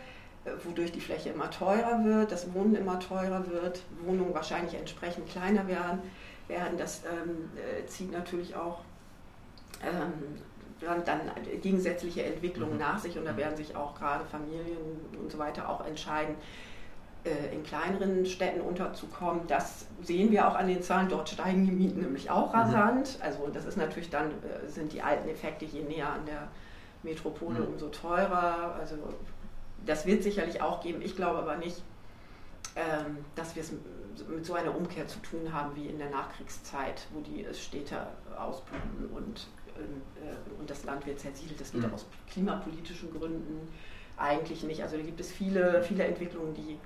äh, 0.44 0.50
wodurch 0.64 0.90
die 0.90 1.00
Fläche 1.00 1.30
immer 1.30 1.50
teurer 1.50 2.04
wird, 2.04 2.32
das 2.32 2.52
Wohnen 2.52 2.74
immer 2.74 2.98
teurer 2.98 3.48
wird, 3.48 3.82
Wohnungen 4.04 4.34
wahrscheinlich 4.34 4.74
entsprechend 4.74 5.28
kleiner 5.28 5.68
werden. 5.68 6.00
werden. 6.48 6.76
Das 6.76 7.02
ähm, 7.04 7.50
äh, 7.56 7.86
zieht 7.86 8.10
natürlich 8.10 8.56
auch 8.56 8.80
ähm, 9.82 10.12
dann, 10.80 11.20
gegensätzliche 11.60 12.24
Entwicklungen 12.24 12.74
mhm. 12.74 12.80
nach 12.80 12.98
sich 12.98 13.16
und 13.16 13.24
da 13.24 13.32
mhm. 13.32 13.36
werden 13.36 13.56
sich 13.56 13.76
auch 13.76 13.94
gerade 13.94 14.24
Familien 14.24 14.78
und 15.20 15.30
so 15.30 15.38
weiter 15.38 15.68
auch 15.68 15.86
entscheiden, 15.86 16.34
in 17.24 17.62
kleineren 17.62 18.26
Städten 18.26 18.60
unterzukommen. 18.60 19.46
Das 19.46 19.86
sehen 20.02 20.32
wir 20.32 20.48
auch 20.48 20.56
an 20.56 20.66
den 20.66 20.82
Zahlen. 20.82 21.08
Dort 21.08 21.28
steigen 21.28 21.64
die 21.64 21.70
Mieten 21.70 22.00
nämlich 22.00 22.30
auch 22.30 22.52
mhm. 22.52 22.58
rasant. 22.58 23.18
Also 23.20 23.48
das 23.52 23.64
ist 23.64 23.76
natürlich 23.76 24.10
dann, 24.10 24.30
äh, 24.30 24.68
sind 24.68 24.92
die 24.92 25.02
alten 25.02 25.28
Effekte, 25.28 25.64
je 25.64 25.82
näher 25.82 26.08
an 26.08 26.26
der 26.26 26.48
Metropole, 27.04 27.60
mhm. 27.60 27.66
umso 27.66 27.88
teurer. 27.88 28.74
Also 28.78 28.96
das 29.86 30.04
wird 30.04 30.24
sicherlich 30.24 30.60
auch 30.62 30.82
geben. 30.82 31.00
Ich 31.00 31.14
glaube 31.14 31.38
aber 31.38 31.56
nicht, 31.56 31.82
ähm, 32.74 33.18
dass 33.36 33.54
wir 33.54 33.62
es 33.62 33.72
mit 34.28 34.44
so 34.44 34.54
einer 34.54 34.76
Umkehr 34.76 35.06
zu 35.06 35.20
tun 35.20 35.52
haben 35.52 35.76
wie 35.76 35.86
in 35.86 35.98
der 35.98 36.10
Nachkriegszeit, 36.10 37.06
wo 37.12 37.20
die 37.20 37.46
Städte 37.54 38.06
ausbluten 38.36 39.06
und, 39.14 39.46
äh, 39.76 40.60
und 40.60 40.68
das 40.68 40.84
Land 40.84 41.06
wird 41.06 41.20
zersiedelt. 41.20 41.60
Das 41.60 41.70
geht 41.70 41.86
mhm. 41.86 41.94
aus 41.94 42.04
klimapolitischen 42.30 43.12
Gründen 43.12 43.68
eigentlich 44.16 44.62
nicht. 44.64 44.82
Also 44.82 44.96
da 44.96 45.02
gibt 45.02 45.20
es 45.20 45.30
viele, 45.30 45.82
viele 45.82 46.04
Entwicklungen, 46.04 46.54
die 46.54 46.78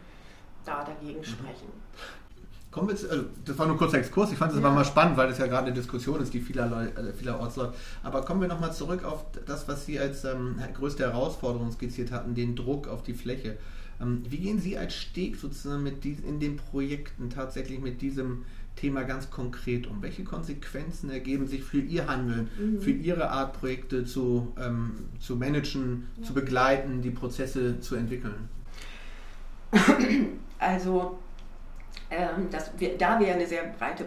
da 0.67 0.85
dagegen 0.85 1.21
mhm. 1.21 1.25
sprechen. 1.25 1.69
Kommen 2.77 2.89
wir 2.89 2.97
zu, 2.97 3.11
also 3.11 3.25
das 3.47 3.59
war 3.59 3.65
nur 3.65 3.77
ein 3.77 3.79
kurzer 3.79 3.97
Exkurs, 3.97 4.33
ich 4.33 4.37
fand 4.37 4.53
es 4.53 4.59
ja. 4.59 4.65
aber 4.65 4.75
mal 4.75 4.85
spannend, 4.85 5.17
weil 5.17 5.29
das 5.29 5.39
ja 5.39 5.47
gerade 5.47 5.69
eine 5.69 5.75
Diskussion 5.75 6.21
ist, 6.21 6.35
die 6.35 6.41
vielerlei, 6.41 6.89
äh, 6.89 7.15
vielerorts 7.15 7.57
läuft. 7.57 7.75
Aber 8.03 8.23
kommen 8.23 8.43
wir 8.43 8.49
nochmal 8.49 8.75
zurück 8.75 9.03
auf 9.03 9.25
das, 9.47 9.67
was 9.67 9.87
Sie 9.87 9.99
als 9.99 10.25
ähm, 10.25 10.57
größte 10.75 11.05
Herausforderung 11.05 11.73
skizziert 11.73 12.13
hatten, 12.13 12.35
den 12.35 12.55
Druck 12.55 12.87
auf 12.87 13.03
die 13.03 13.15
Fläche. 13.15 13.57
Ähm, 13.99 14.25
wie 14.29 14.37
gehen 14.37 14.61
Sie 14.61 14.77
als 14.77 14.95
Steg 14.95 15.37
sozusagen 15.37 15.85
mit 15.85 16.05
diesen, 16.05 16.27
in 16.27 16.39
den 16.39 16.59
Projekten 16.59 17.31
tatsächlich 17.31 17.81
mit 17.81 18.03
diesem 18.03 18.45
Thema 18.77 19.05
ganz 19.05 19.31
konkret 19.31 19.87
um? 19.87 20.03
Welche 20.03 20.25
Konsequenzen 20.25 21.09
ergeben 21.09 21.47
sich 21.47 21.63
für 21.63 21.79
Ihr 21.79 22.09
Handeln, 22.09 22.51
mhm. 22.61 22.83
für 22.83 22.91
Ihre 22.91 23.31
Art, 23.31 23.59
Projekte 23.59 24.05
zu, 24.05 24.53
ähm, 24.61 25.07
zu 25.19 25.37
managen, 25.37 26.09
ja. 26.19 26.27
zu 26.27 26.35
begleiten, 26.35 27.01
die 27.01 27.11
Prozesse 27.11 27.81
zu 27.81 27.95
entwickeln? 27.95 28.51
Also, 30.59 31.19
ähm, 32.11 32.49
das, 32.51 32.71
wir, 32.79 32.97
da 32.97 33.19
wir 33.19 33.33
eine 33.33 33.47
sehr 33.47 33.65
breite 33.65 34.05
äh, 34.05 34.07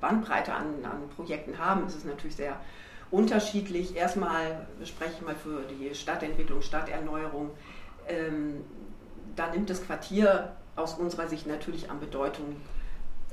Bandbreite 0.00 0.52
an, 0.52 0.66
an 0.84 1.08
Projekten 1.16 1.58
haben, 1.58 1.86
ist 1.86 1.96
es 1.96 2.04
natürlich 2.04 2.36
sehr 2.36 2.56
unterschiedlich. 3.10 3.96
Erstmal 3.96 4.66
spreche 4.84 5.12
ich 5.18 5.22
mal 5.22 5.34
für 5.34 5.62
die 5.62 5.94
Stadtentwicklung, 5.94 6.62
Stadterneuerung. 6.62 7.50
Ähm, 8.08 8.64
da 9.36 9.50
nimmt 9.50 9.70
das 9.70 9.84
Quartier 9.84 10.52
aus 10.76 10.94
unserer 10.94 11.28
Sicht 11.28 11.46
natürlich 11.46 11.90
an 11.90 12.00
Bedeutung 12.00 12.56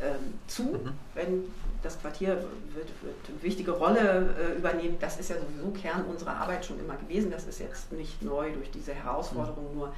ähm, 0.02 0.34
zu, 0.48 0.64
mhm. 0.64 0.94
wenn 1.14 1.44
das 1.84 2.00
Quartier 2.00 2.36
wird, 2.74 2.90
wird 3.02 3.16
eine 3.28 3.42
wichtige 3.42 3.72
Rolle 3.72 4.36
äh, 4.40 4.58
übernehmen. 4.58 4.98
Das 5.00 5.20
ist 5.20 5.30
ja 5.30 5.36
sowieso 5.38 5.72
Kern 5.72 6.06
unserer 6.06 6.38
Arbeit 6.38 6.66
schon 6.66 6.80
immer 6.80 6.96
gewesen. 6.96 7.32
Das 7.32 7.46
ist 7.46 7.60
jetzt 7.60 7.92
nicht 7.92 8.22
neu 8.22 8.52
durch 8.52 8.72
diese 8.72 8.94
Herausforderung 8.94 9.72
mhm. 9.72 9.78
nur 9.78 9.94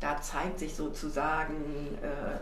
da 0.00 0.20
zeigt 0.20 0.58
sich 0.58 0.74
sozusagen 0.74 1.98
äh, 2.02 2.38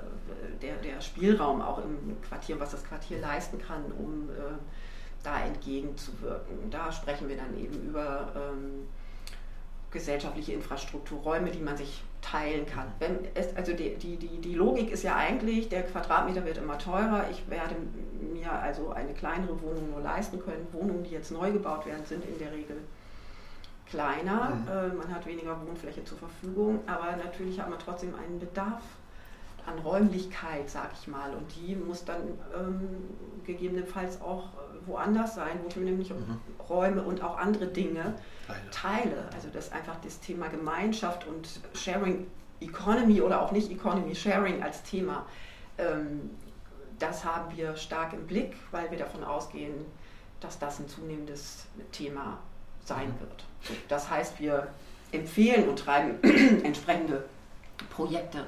der, 0.61 0.77
der 0.77 1.01
Spielraum 1.01 1.61
auch 1.63 1.79
im 1.79 2.21
Quartier, 2.23 2.59
was 2.59 2.71
das 2.71 2.85
Quartier 2.85 3.21
leisten 3.21 3.59
kann, 3.59 3.85
um 3.99 4.31
äh, 4.31 4.55
da 5.23 5.43
entgegenzuwirken. 5.43 6.71
Da 6.71 6.91
sprechen 6.91 7.29
wir 7.29 7.37
dann 7.37 7.57
eben 7.57 7.89
über 7.89 8.33
ähm, 8.35 8.89
gesellschaftliche 9.91 10.55
Infrastrukturräume, 10.55 11.51
die 11.51 11.61
man 11.61 11.77
sich 11.77 12.03
teilen 12.23 12.67
kann. 12.67 12.87
Es, 13.35 13.55
also 13.57 13.73
die, 13.73 13.97
die, 13.97 14.17
die, 14.17 14.41
die 14.41 14.55
Logik 14.55 14.91
ist 14.91 15.03
ja 15.03 15.17
eigentlich, 15.17 15.69
der 15.69 15.83
Quadratmeter 15.83 16.45
wird 16.45 16.59
immer 16.59 16.79
teurer. 16.79 17.27
Ich 17.31 17.49
werde 17.51 17.77
mir 18.33 18.51
also 18.51 18.91
eine 18.91 19.13
kleinere 19.13 19.61
Wohnung 19.61 19.91
nur 19.91 20.01
leisten 20.01 20.41
können. 20.41 20.67
Wohnungen, 20.73 21.05
die 21.05 21.11
jetzt 21.11 21.31
neu 21.31 21.53
gebaut 21.53 21.87
werden, 21.87 22.05
sind 22.07 22.25
in 22.25 22.39
der 22.39 22.53
Regel 22.53 22.77
kleiner, 23.87 24.51
mhm. 24.51 24.69
äh, 24.69 24.89
man 24.95 25.15
hat 25.15 25.27
weniger 25.27 25.57
Wohnfläche 25.67 26.05
zur 26.05 26.19
Verfügung, 26.19 26.81
aber 26.87 27.17
natürlich 27.17 27.61
hat 27.61 27.69
man 27.69 27.79
trotzdem 27.79 28.15
einen 28.15 28.39
Bedarf 28.39 28.83
an 29.67 29.79
Räumlichkeit, 29.79 30.69
sag 30.69 30.91
ich 31.01 31.07
mal, 31.07 31.33
und 31.35 31.55
die 31.55 31.77
muss 31.77 32.05
dann 32.05 32.23
ähm, 32.59 32.81
gegebenenfalls 33.45 34.21
auch 34.21 34.49
woanders 34.87 35.37
sein, 35.37 35.61
wo 35.63 35.69
ich 35.69 35.77
mir 35.77 35.85
nämlich 35.85 36.11
mhm. 36.11 36.41
Räume 36.69 37.03
und 37.03 37.23
auch 37.23 37.39
andere 37.39 37.67
Dinge 37.67 38.15
teile. 38.47 38.71
teile. 38.71 39.29
Also 39.35 39.49
das 39.53 39.67
ist 39.67 39.73
einfach 39.73 39.97
das 40.03 40.19
Thema 40.21 40.49
Gemeinschaft 40.49 41.27
und 41.29 41.61
Sharing 41.75 42.27
Economy 42.61 43.21
oder 43.21 43.41
auch 43.41 43.53
nicht 43.53 43.71
Economy 43.71 44.15
Sharing 44.15 44.63
als 44.63 44.83
Thema. 44.83 45.27
Ähm, 45.79 46.31
das 46.99 47.25
haben 47.25 47.57
wir 47.57 47.77
stark 47.77 48.13
im 48.13 48.27
Blick, 48.27 48.57
weil 48.71 48.91
wir 48.91 48.99
davon 48.99 49.25
ausgehen, 49.25 49.75
dass 50.41 50.59
das 50.59 50.81
ein 50.81 50.89
zunehmendes 50.89 51.67
Thema 51.93 52.39
sein 52.85 53.15
wird. 53.21 53.45
Das 53.89 54.11
heißt, 54.11 54.41
wir 54.41 54.69
empfehlen 55.13 55.69
und 55.69 55.79
treiben 55.79 56.23
entsprechende 56.65 57.25
Projekte 57.91 58.47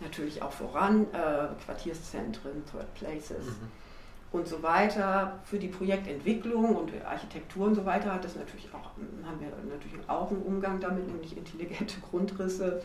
natürlich 0.00 0.42
auch 0.42 0.52
voran, 0.52 1.06
äh, 1.12 1.48
Quartierszentren, 1.64 2.64
Third 2.70 2.92
Places 2.94 3.46
mhm. 3.46 3.68
und 4.32 4.46
so 4.46 4.62
weiter. 4.62 5.38
Für 5.44 5.58
die 5.58 5.68
Projektentwicklung 5.68 6.76
und 6.76 6.92
Architektur 7.04 7.66
und 7.66 7.74
so 7.74 7.84
weiter 7.84 8.14
hat 8.14 8.24
das 8.24 8.36
natürlich 8.36 8.68
auch, 8.72 8.90
haben 9.26 9.40
wir 9.40 9.50
natürlich 9.68 10.08
auch 10.08 10.30
einen 10.30 10.42
Umgang 10.42 10.80
damit, 10.80 11.06
nämlich 11.06 11.36
intelligente 11.36 11.96
Grundrisse 12.10 12.82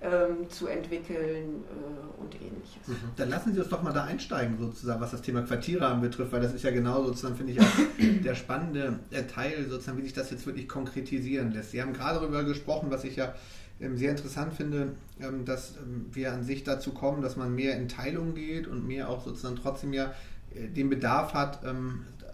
ähm, 0.00 0.48
zu 0.48 0.68
entwickeln 0.68 1.64
äh, 1.64 2.22
und 2.22 2.34
ähnliches. 2.34 2.86
Mhm. 2.86 2.94
Dann 3.16 3.30
lassen 3.30 3.52
Sie 3.52 3.60
uns 3.60 3.68
doch 3.68 3.82
mal 3.82 3.92
da 3.92 4.04
einsteigen, 4.04 4.56
sozusagen, 4.58 5.00
was 5.00 5.10
das 5.10 5.22
Thema 5.22 5.42
Quartiere 5.42 5.86
anbetrifft, 5.86 6.30
weil 6.32 6.40
das 6.40 6.54
ist 6.54 6.62
ja 6.62 6.70
genau 6.70 7.04
sozusagen, 7.04 7.36
finde 7.36 7.52
ich, 7.52 7.60
auch 7.60 7.64
der 8.24 8.34
spannende 8.34 9.00
Teil, 9.32 9.66
sozusagen, 9.68 9.98
wie 9.98 10.02
sich 10.02 10.12
das 10.12 10.30
jetzt 10.30 10.46
wirklich 10.46 10.68
konkretisieren 10.68 11.52
lässt. 11.52 11.72
Sie 11.72 11.82
haben 11.82 11.92
gerade 11.92 12.20
darüber 12.20 12.44
gesprochen, 12.44 12.90
was 12.90 13.04
ich 13.04 13.16
ja 13.16 13.34
ähm, 13.80 13.96
sehr 13.96 14.10
interessant 14.10 14.54
finde, 14.54 14.94
ähm, 15.20 15.44
dass 15.44 15.76
ähm, 15.76 16.06
wir 16.12 16.32
an 16.32 16.44
sich 16.44 16.64
dazu 16.64 16.92
kommen, 16.92 17.22
dass 17.22 17.36
man 17.36 17.54
mehr 17.54 17.76
in 17.76 17.88
Teilungen 17.88 18.34
geht 18.34 18.66
und 18.66 18.86
mehr 18.86 19.08
auch 19.08 19.24
sozusagen 19.24 19.56
trotzdem 19.56 19.92
ja 19.92 20.12
äh, 20.54 20.68
den 20.68 20.90
Bedarf 20.90 21.34
hat, 21.34 21.64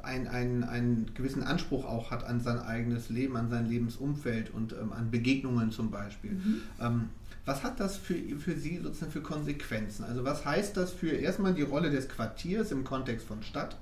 ein, 0.05 0.29
ein, 0.29 0.65
einen 0.65 1.15
gewissen 1.15 1.43
Anspruch 1.43 1.87
auch 1.87 2.11
hat 2.11 2.25
an 2.25 2.41
sein 2.41 2.59
eigenes 2.59 3.09
Leben, 3.09 3.37
an 3.37 3.49
sein 3.49 3.67
Lebensumfeld 3.67 4.53
und 4.53 4.73
ähm, 4.73 4.93
an 4.93 5.11
Begegnungen 5.11 5.71
zum 5.71 5.91
Beispiel. 5.91 6.33
Mhm. 6.33 6.61
Ähm, 6.81 7.09
was 7.47 7.63
hat 7.63 7.79
das 7.79 7.97
für, 7.97 8.15
für 8.39 8.55
Sie 8.55 8.79
sozusagen 8.79 9.13
für 9.13 9.21
Konsequenzen? 9.21 10.05
Also 10.05 10.25
was 10.25 10.45
heißt 10.45 10.77
das 10.77 10.93
für 10.93 11.11
erstmal 11.11 11.53
die 11.55 11.63
Rolle 11.63 11.91
des 11.91 12.09
Quartiers 12.09 12.71
im 12.73 12.85
Kontext 12.85 13.27
von 13.27 13.43
Stadt? 13.43 13.77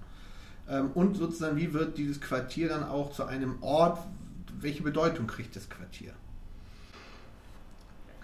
Ähm, 0.69 0.91
und 0.95 1.17
sozusagen, 1.17 1.57
wie 1.57 1.73
wird 1.73 1.97
dieses 1.97 2.21
Quartier 2.21 2.69
dann 2.69 2.85
auch 2.85 3.13
zu 3.13 3.25
einem 3.25 3.63
Ort? 3.63 3.99
Welche 4.61 4.83
Bedeutung 4.83 5.27
kriegt 5.27 5.55
das 5.55 5.69
Quartier? 5.69 6.13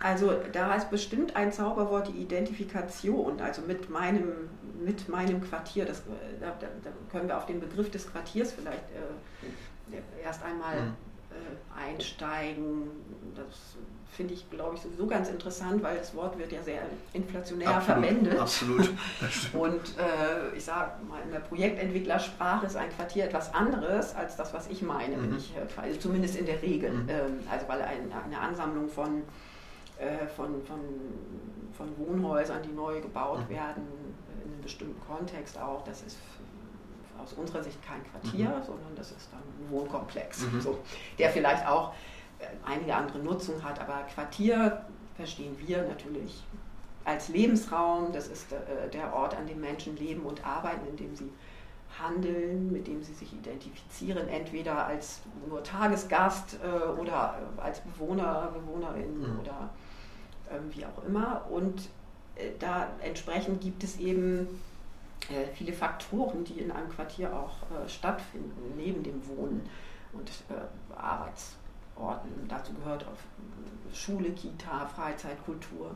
Also 0.00 0.32
da 0.52 0.70
heißt 0.70 0.90
bestimmt 0.90 1.34
ein 1.34 1.52
Zauberwort 1.52 2.08
die 2.08 2.22
Identifikation, 2.22 3.40
also 3.40 3.62
mit 3.62 3.90
meinem, 3.90 4.48
mit 4.84 5.08
meinem 5.08 5.40
Quartier. 5.40 5.84
Das, 5.84 6.02
da, 6.40 6.56
da 6.60 6.90
können 7.10 7.28
wir 7.28 7.36
auf 7.36 7.46
den 7.46 7.58
Begriff 7.60 7.90
des 7.90 8.10
Quartiers 8.10 8.52
vielleicht 8.52 8.84
äh, 8.90 10.22
erst 10.22 10.44
einmal 10.44 10.80
mhm. 10.80 10.94
Einsteigen. 11.74 12.90
Das 13.34 13.76
finde 14.18 14.34
ich, 14.34 14.50
glaube 14.50 14.74
ich, 14.74 14.80
sowieso 14.80 15.06
ganz 15.06 15.28
interessant, 15.28 15.82
weil 15.82 15.98
das 15.98 16.14
Wort 16.14 16.38
wird 16.38 16.50
ja 16.50 16.62
sehr 16.62 16.82
inflationär 17.12 17.68
absolut, 17.68 18.04
verwendet. 18.04 18.38
Absolut. 18.38 18.90
Und 19.52 19.98
äh, 19.98 20.56
ich 20.56 20.64
sage 20.64 20.92
mal, 21.08 21.20
in 21.22 21.30
der 21.30 21.40
Projektentwicklersprache 21.40 22.66
ist 22.66 22.76
ein 22.76 22.90
Quartier 22.90 23.26
etwas 23.26 23.54
anderes 23.54 24.14
als 24.14 24.36
das, 24.36 24.52
was 24.52 24.68
ich 24.68 24.82
meine, 24.82 25.16
mhm. 25.16 25.36
ich, 25.36 25.54
äh, 25.54 25.80
also 25.80 26.00
zumindest 26.00 26.36
in 26.36 26.46
der 26.46 26.60
Regel. 26.60 26.90
Mhm. 26.90 27.08
Ähm, 27.08 27.40
also 27.50 27.68
weil 27.68 27.82
ein, 27.82 28.12
eine 28.12 28.40
Ansammlung 28.40 28.88
von, 28.88 29.22
äh, 29.98 30.26
von, 30.26 30.64
von, 30.64 30.80
von 31.76 31.86
Wohnhäusern, 31.98 32.62
die 32.62 32.74
neu 32.74 33.00
gebaut 33.00 33.48
mhm. 33.48 33.54
werden, 33.54 33.82
in 34.44 34.52
einem 34.52 34.62
bestimmten 34.62 35.00
Kontext 35.06 35.58
auch, 35.58 35.84
das 35.84 36.02
ist 36.02 36.16
aus 37.22 37.32
unserer 37.34 37.62
Sicht 37.62 37.78
kein 37.82 38.02
Quartier, 38.04 38.48
mhm. 38.48 38.64
sondern 38.64 38.94
das 38.96 39.10
ist 39.10 39.28
dann 39.32 39.40
ein 39.40 39.70
Wohnkomplex, 39.70 40.42
mhm. 40.42 40.60
so, 40.60 40.78
der 41.18 41.30
vielleicht 41.30 41.66
auch 41.66 41.92
einige 42.64 42.94
andere 42.94 43.18
Nutzung 43.18 43.62
hat. 43.62 43.80
Aber 43.80 44.02
Quartier 44.14 44.84
verstehen 45.16 45.56
wir 45.58 45.82
natürlich 45.82 46.44
als 47.04 47.28
Lebensraum. 47.28 48.12
Das 48.12 48.28
ist 48.28 48.52
äh, 48.52 48.88
der 48.92 49.12
Ort, 49.14 49.36
an 49.36 49.46
dem 49.46 49.60
Menschen 49.60 49.96
leben 49.96 50.22
und 50.22 50.44
arbeiten, 50.46 50.86
in 50.86 50.96
dem 50.96 51.14
sie 51.14 51.30
handeln, 51.98 52.70
mit 52.70 52.86
dem 52.86 53.02
sie 53.02 53.14
sich 53.14 53.32
identifizieren, 53.32 54.28
entweder 54.28 54.86
als 54.86 55.20
nur 55.48 55.62
Tagesgast 55.62 56.58
äh, 56.62 57.00
oder 57.00 57.38
äh, 57.58 57.60
als 57.60 57.80
Bewohner, 57.80 58.52
Bewohnerin 58.54 59.18
mhm. 59.18 59.40
oder 59.40 59.70
äh, 60.50 60.58
wie 60.70 60.84
auch 60.84 61.04
immer. 61.04 61.46
Und 61.50 61.88
äh, 62.36 62.50
da 62.58 62.88
entsprechend 63.02 63.60
gibt 63.60 63.82
es 63.82 63.98
eben 63.98 64.40
äh, 64.42 64.46
viele 65.54 65.72
Faktoren, 65.72 66.44
die 66.44 66.60
in 66.60 66.70
einem 66.70 66.88
Quartier 66.88 67.32
auch 67.32 67.56
äh, 67.70 67.88
stattfinden, 67.88 68.74
neben 68.76 69.02
dem 69.02 69.26
Wohnen 69.28 69.68
und 70.12 70.30
Arbeitsorten. 70.96 72.48
Dazu 72.48 72.72
gehört 72.72 73.04
auch 73.04 73.94
Schule, 73.94 74.30
Kita, 74.30 74.86
Freizeit, 74.86 75.44
Kultur. 75.44 75.90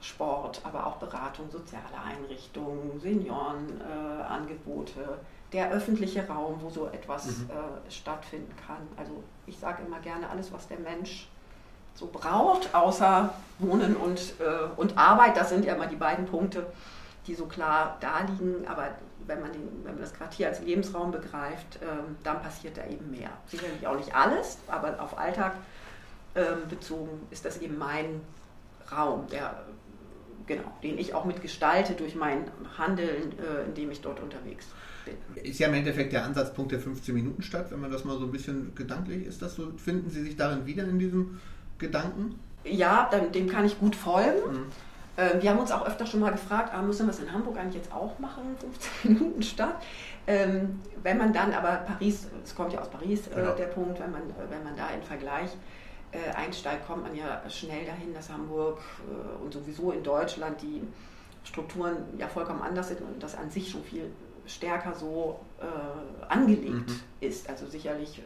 Sport, 0.00 0.60
aber 0.64 0.86
auch 0.86 0.96
Beratung, 0.96 1.50
soziale 1.50 1.84
Einrichtungen, 2.04 3.00
Seniorenangebote, 3.00 5.00
äh, 5.00 5.52
der 5.52 5.70
öffentliche 5.70 6.26
Raum, 6.28 6.58
wo 6.60 6.70
so 6.70 6.86
etwas 6.86 7.26
mhm. 7.26 7.50
äh, 7.50 7.90
stattfinden 7.90 8.54
kann. 8.66 8.86
Also 8.96 9.22
ich 9.46 9.58
sage 9.58 9.82
immer 9.84 9.98
gerne, 10.00 10.30
alles, 10.30 10.50
was 10.52 10.68
der 10.68 10.78
Mensch 10.78 11.28
so 11.94 12.08
braucht, 12.12 12.74
außer 12.74 13.32
Wohnen 13.58 13.96
und, 13.96 14.34
äh, 14.38 14.68
und 14.76 14.96
Arbeit, 14.96 15.36
das 15.36 15.48
sind 15.48 15.64
ja 15.64 15.74
immer 15.74 15.86
die 15.86 15.96
beiden 15.96 16.26
Punkte, 16.26 16.66
die 17.28 17.34
so 17.34 17.46
klar 17.46 17.98
da 18.00 18.20
liegen. 18.20 18.66
Aber 18.66 18.88
wenn 19.26 19.40
man, 19.40 19.52
den, 19.52 19.68
wenn 19.84 19.92
man 19.92 20.00
das 20.00 20.14
Quartier 20.14 20.48
als 20.48 20.60
Lebensraum 20.60 21.12
begreift, 21.12 21.78
ähm, 21.82 22.16
dann 22.24 22.42
passiert 22.42 22.76
da 22.76 22.86
eben 22.86 23.10
mehr. 23.10 23.30
Sicherlich 23.46 23.86
auch 23.86 23.96
nicht 23.96 24.14
alles, 24.14 24.58
aber 24.66 25.00
auf 25.00 25.16
Alltag 25.18 25.52
ähm, 26.34 26.68
bezogen 26.68 27.26
ist 27.30 27.44
das 27.44 27.58
eben 27.58 27.78
mein 27.78 28.20
Raum, 28.90 29.26
der 29.30 29.64
genau, 30.46 30.72
den 30.82 30.98
ich 30.98 31.14
auch 31.14 31.24
mitgestalte 31.24 31.92
durch 31.92 32.14
mein 32.14 32.44
Handeln, 32.76 33.32
äh, 33.38 33.66
in 33.66 33.74
dem 33.74 33.90
ich 33.90 34.00
dort 34.00 34.20
unterwegs 34.20 34.66
bin. 35.04 35.14
Ist 35.44 35.58
ja 35.60 35.68
im 35.68 35.74
Endeffekt 35.74 36.12
der 36.12 36.24
Ansatzpunkt 36.24 36.72
der 36.72 36.80
15 36.80 37.14
Minuten 37.14 37.42
Stadt, 37.42 37.70
wenn 37.70 37.80
man 37.80 37.90
das 37.90 38.04
mal 38.04 38.18
so 38.18 38.24
ein 38.24 38.32
bisschen 38.32 38.74
gedanklich 38.74 39.26
ist, 39.26 39.42
das 39.42 39.54
so, 39.54 39.72
finden 39.76 40.10
Sie 40.10 40.22
sich 40.22 40.36
darin 40.36 40.66
wieder 40.66 40.84
in 40.84 40.98
diesem 40.98 41.38
Gedanken? 41.78 42.38
Ja, 42.64 43.08
dann, 43.10 43.30
dem 43.30 43.48
kann 43.48 43.64
ich 43.64 43.78
gut 43.78 43.94
folgen. 43.94 44.52
Mhm. 44.52 44.66
Äh, 45.18 45.42
wir 45.42 45.50
haben 45.50 45.58
uns 45.58 45.72
auch 45.72 45.84
öfter 45.84 46.06
schon 46.06 46.20
mal 46.20 46.30
gefragt, 46.30 46.72
ah, 46.72 46.80
müssen 46.80 47.06
wir 47.06 47.10
es 47.10 47.18
in 47.18 47.32
Hamburg 47.32 47.58
eigentlich 47.58 47.74
jetzt 47.74 47.92
auch 47.92 48.18
machen, 48.20 48.56
15 48.60 49.12
Minuten 49.12 49.42
Stadt? 49.42 49.82
Ähm, 50.26 50.80
wenn 51.02 51.18
man 51.18 51.32
dann 51.32 51.52
aber 51.52 51.76
Paris, 51.86 52.28
es 52.44 52.54
kommt 52.54 52.72
ja 52.72 52.80
aus 52.80 52.88
Paris 52.88 53.26
äh, 53.26 53.34
genau. 53.34 53.52
der 53.52 53.66
Punkt, 53.66 53.98
wenn 53.98 54.12
man, 54.12 54.22
wenn 54.48 54.62
man 54.62 54.76
da 54.76 54.90
in 54.90 55.02
Vergleich 55.02 55.50
äh, 56.12 56.30
einsteigt, 56.34 56.86
kommt 56.86 57.02
man 57.02 57.16
ja 57.16 57.42
schnell 57.50 57.84
dahin, 57.84 58.14
dass 58.14 58.30
Hamburg 58.30 58.78
äh, 59.08 59.44
und 59.44 59.52
sowieso 59.52 59.90
in 59.90 60.04
Deutschland 60.04 60.62
die 60.62 60.82
Strukturen 61.42 61.96
ja 62.16 62.28
vollkommen 62.28 62.62
anders 62.62 62.88
sind 62.88 63.00
und 63.00 63.20
das 63.22 63.36
an 63.36 63.50
sich 63.50 63.70
schon 63.70 63.82
viel 63.82 64.10
stärker 64.46 64.94
so 64.94 65.40
äh, 65.60 66.32
angelegt 66.32 66.88
mhm. 66.88 67.00
ist. 67.20 67.48
Also 67.48 67.66
sicherlich 67.66 68.20
äh, 68.20 68.22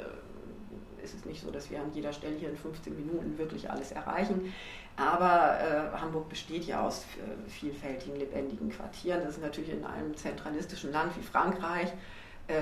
ist 1.02 1.14
es 1.14 1.24
nicht 1.24 1.42
so, 1.42 1.50
dass 1.50 1.70
wir 1.70 1.80
an 1.80 1.92
jeder 1.92 2.12
Stelle 2.12 2.36
hier 2.36 2.50
in 2.50 2.56
15 2.56 2.94
Minuten 2.94 3.36
wirklich 3.38 3.70
alles 3.70 3.92
erreichen. 3.92 4.52
Aber 4.96 5.58
äh, 5.60 5.96
Hamburg 5.98 6.28
besteht 6.28 6.64
ja 6.64 6.86
aus 6.86 7.04
äh, 7.18 7.50
vielfältigen, 7.50 8.16
lebendigen 8.16 8.70
Quartieren. 8.70 9.22
Das 9.24 9.34
ist 9.34 9.42
natürlich 9.42 9.70
in 9.70 9.84
einem 9.84 10.16
zentralistischen 10.16 10.92
Land 10.92 11.16
wie 11.16 11.22
Frankreich 11.22 11.92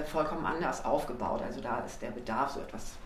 vollkommen 0.04 0.44
anders 0.44 0.85
aufgebaut. 0.85 1.40
Also 1.42 1.62
da 1.62 1.80
ist 1.80 2.02
der 2.02 2.11
Bedarf 2.11 2.50
so 2.50 2.61
etwas 2.61 2.99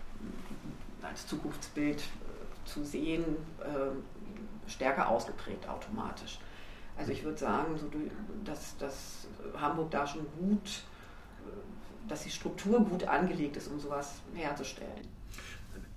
als 1.05 1.27
Zukunftsbild 1.27 2.01
äh, 2.01 2.69
zu 2.69 2.85
sehen, 2.85 3.25
äh, 3.61 4.71
stärker 4.71 5.09
ausgeprägt 5.09 5.69
automatisch. 5.69 6.39
Also 6.97 7.13
ich 7.13 7.25
würde 7.25 7.39
sagen, 7.39 7.77
so, 7.77 7.91
dass, 8.45 8.77
dass 8.79 9.27
Hamburg 9.57 9.91
da 9.91 10.07
schon 10.07 10.27
gut, 10.39 10.83
äh, 11.47 12.09
dass 12.09 12.23
die 12.23 12.31
Struktur 12.31 12.81
gut 12.81 13.05
angelegt 13.05 13.57
ist, 13.57 13.69
um 13.69 13.79
sowas 13.79 14.21
herzustellen. 14.35 15.14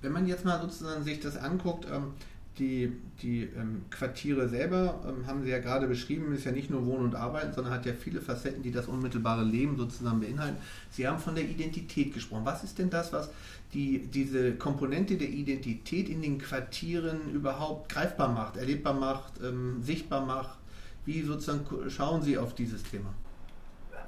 Wenn 0.02 0.12
man 0.12 0.28
jetzt 0.28 0.46
mal 0.46 0.62
sozusagen 0.62 1.04
sich 1.04 1.20
das 1.20 1.38
anguckt, 1.38 1.88
ähm, 1.92 2.14
die, 2.60 2.92
die 3.22 3.44
ähm, 3.44 3.86
Quartiere 3.90 4.48
selber, 4.50 5.00
ähm, 5.08 5.28
haben 5.28 5.44
Sie 5.44 5.50
ja 5.50 5.60
gerade 5.60 5.88
beschrieben, 5.88 6.34
ist 6.34 6.46
ja 6.46 6.52
nicht 6.52 6.70
nur 6.70 6.86
Wohnen 6.86 7.06
und 7.06 7.16
Arbeiten, 7.16 7.54
sondern 7.54 7.74
hat 7.74 7.86
ja 7.86 7.94
viele 7.94 8.20
Facetten, 8.20 8.64
die 8.64 8.72
das 8.72 8.88
unmittelbare 8.88 9.44
Leben 9.44 9.78
sozusagen 9.78 10.20
beinhalten. 10.20 10.58
Sie 10.90 11.08
haben 11.08 11.20
von 11.20 11.36
der 11.36 11.44
Identität 11.44 12.14
gesprochen. 12.14 12.46
Was 12.46 12.64
ist 12.64 12.80
denn 12.80 12.90
das, 12.90 13.14
was 13.14 13.30
die, 13.74 14.08
diese 14.08 14.56
Komponente 14.56 15.18
der 15.18 15.30
Identität 15.30 16.10
in 16.10 16.22
den 16.22 16.40
Quartieren 16.40 17.32
überhaupt 17.32 17.90
greifbar 17.90 18.30
macht, 18.30 18.58
erlebbar 18.58 18.94
macht, 18.94 19.34
sichtbar 19.82 20.26
macht? 20.26 20.58
Wie 21.06 21.22
sozusagen 21.22 21.90
schauen 21.90 22.22
Sie 22.22 22.38
auf 22.38 22.56
dieses 22.56 22.82
Thema? 22.84 23.14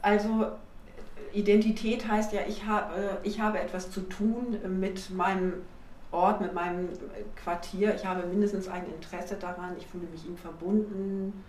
Also 0.02 0.48
Identität 1.34 2.08
heißt 2.08 2.34
ja, 2.34 2.42
ich 2.48 2.66
habe, 2.66 3.20
ich 3.24 3.40
habe 3.40 3.60
etwas 3.60 3.92
zu 3.92 4.02
tun 4.02 4.58
mit 4.80 5.12
meinem 5.12 5.54
Ort, 6.12 6.42
mit 6.42 6.54
meinem 6.54 6.90
Quartier. 7.36 7.94
Ich 7.96 8.06
habe 8.06 8.26
mindestens 8.26 8.68
ein 8.68 8.86
Interesse 8.88 9.36
daran, 9.36 9.76
ich 9.78 9.86
fühle 9.86 10.08
mich 10.08 10.26
ihm 10.26 10.38
verbunden. 10.38 11.46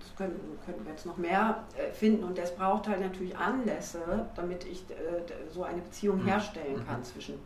Das 0.00 0.16
können, 0.16 0.58
können 0.64 0.84
wir 0.84 0.92
jetzt 0.92 1.06
noch 1.06 1.16
mehr 1.16 1.62
äh, 1.76 1.92
finden 1.92 2.24
und 2.24 2.38
das 2.38 2.56
braucht 2.56 2.88
halt 2.88 3.00
natürlich 3.00 3.36
Anlässe, 3.36 4.26
damit 4.34 4.64
ich 4.64 4.80
äh, 4.90 4.94
so 5.50 5.62
eine 5.62 5.82
Beziehung 5.82 6.22
mhm. 6.22 6.26
herstellen 6.26 6.84
kann 6.86 7.00
mhm. 7.00 7.04
zwischen 7.04 7.38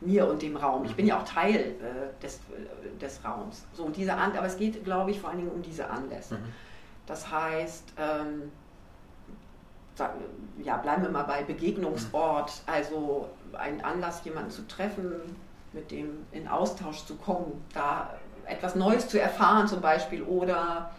mir 0.00 0.26
und 0.28 0.42
dem 0.42 0.56
Raum. 0.56 0.84
Ich 0.84 0.96
bin 0.96 1.06
ja 1.06 1.18
auch 1.18 1.24
Teil 1.24 1.56
äh, 1.56 2.22
des, 2.22 2.40
des 3.00 3.24
Raums. 3.24 3.66
So, 3.74 3.84
und 3.84 3.96
diese 3.96 4.14
An 4.14 4.36
aber 4.36 4.46
es 4.46 4.56
geht, 4.56 4.82
glaube 4.84 5.10
ich, 5.10 5.20
vor 5.20 5.30
allen 5.30 5.40
Dingen 5.40 5.52
um 5.52 5.62
diese 5.62 5.88
Anlässe. 5.88 6.36
Mhm. 6.36 6.52
Das 7.06 7.30
heißt, 7.30 7.92
ähm, 7.98 8.50
ja, 10.62 10.76
bleiben 10.78 11.02
wir 11.02 11.10
mal 11.10 11.24
bei 11.24 11.42
Begegnungsort, 11.42 12.62
also 12.66 13.28
ein 13.52 13.84
Anlass, 13.84 14.24
jemanden 14.24 14.50
zu 14.50 14.66
treffen, 14.66 15.12
mit 15.72 15.90
dem 15.90 16.26
in 16.32 16.48
Austausch 16.48 17.04
zu 17.04 17.16
kommen, 17.16 17.64
da 17.74 18.18
etwas 18.46 18.74
Neues 18.74 19.08
zu 19.08 19.20
erfahren 19.20 19.68
zum 19.68 19.80
Beispiel 19.80 20.22
oder 20.22 20.90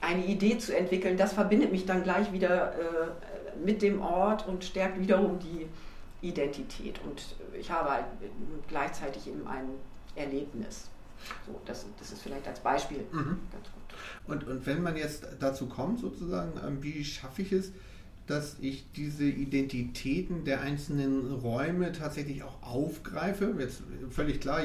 eine 0.00 0.24
Idee 0.24 0.58
zu 0.58 0.76
entwickeln, 0.76 1.16
das 1.16 1.32
verbindet 1.32 1.72
mich 1.72 1.86
dann 1.86 2.02
gleich 2.02 2.32
wieder 2.32 2.72
äh, 2.72 3.64
mit 3.64 3.82
dem 3.82 4.00
Ort 4.00 4.46
und 4.46 4.64
stärkt 4.64 4.98
wiederum 4.98 5.38
die 5.38 5.68
Identität. 6.26 7.00
Und 7.04 7.22
ich 7.58 7.70
habe 7.70 7.90
halt 7.90 8.04
gleichzeitig 8.68 9.26
eben 9.26 9.46
ein 9.46 9.68
Erlebnis. 10.16 10.88
So, 11.46 11.60
das, 11.66 11.84
das 11.98 12.12
ist 12.12 12.22
vielleicht 12.22 12.48
als 12.48 12.60
Beispiel 12.60 13.04
mhm. 13.12 13.38
ganz 13.52 13.66
gut. 13.74 13.80
Und, 14.26 14.46
und 14.46 14.66
wenn 14.66 14.82
man 14.82 14.96
jetzt 14.96 15.26
dazu 15.38 15.66
kommt, 15.66 16.00
sozusagen, 16.00 16.52
ähm, 16.66 16.82
wie 16.82 17.04
schaffe 17.04 17.42
ich 17.42 17.52
es, 17.52 17.72
dass 18.30 18.56
ich 18.60 18.84
diese 18.92 19.24
Identitäten 19.24 20.44
der 20.44 20.60
einzelnen 20.60 21.34
Räume 21.34 21.90
tatsächlich 21.90 22.44
auch 22.44 22.62
aufgreife. 22.62 23.52
Jetzt 23.58 23.82
völlig 24.10 24.40
klar, 24.40 24.60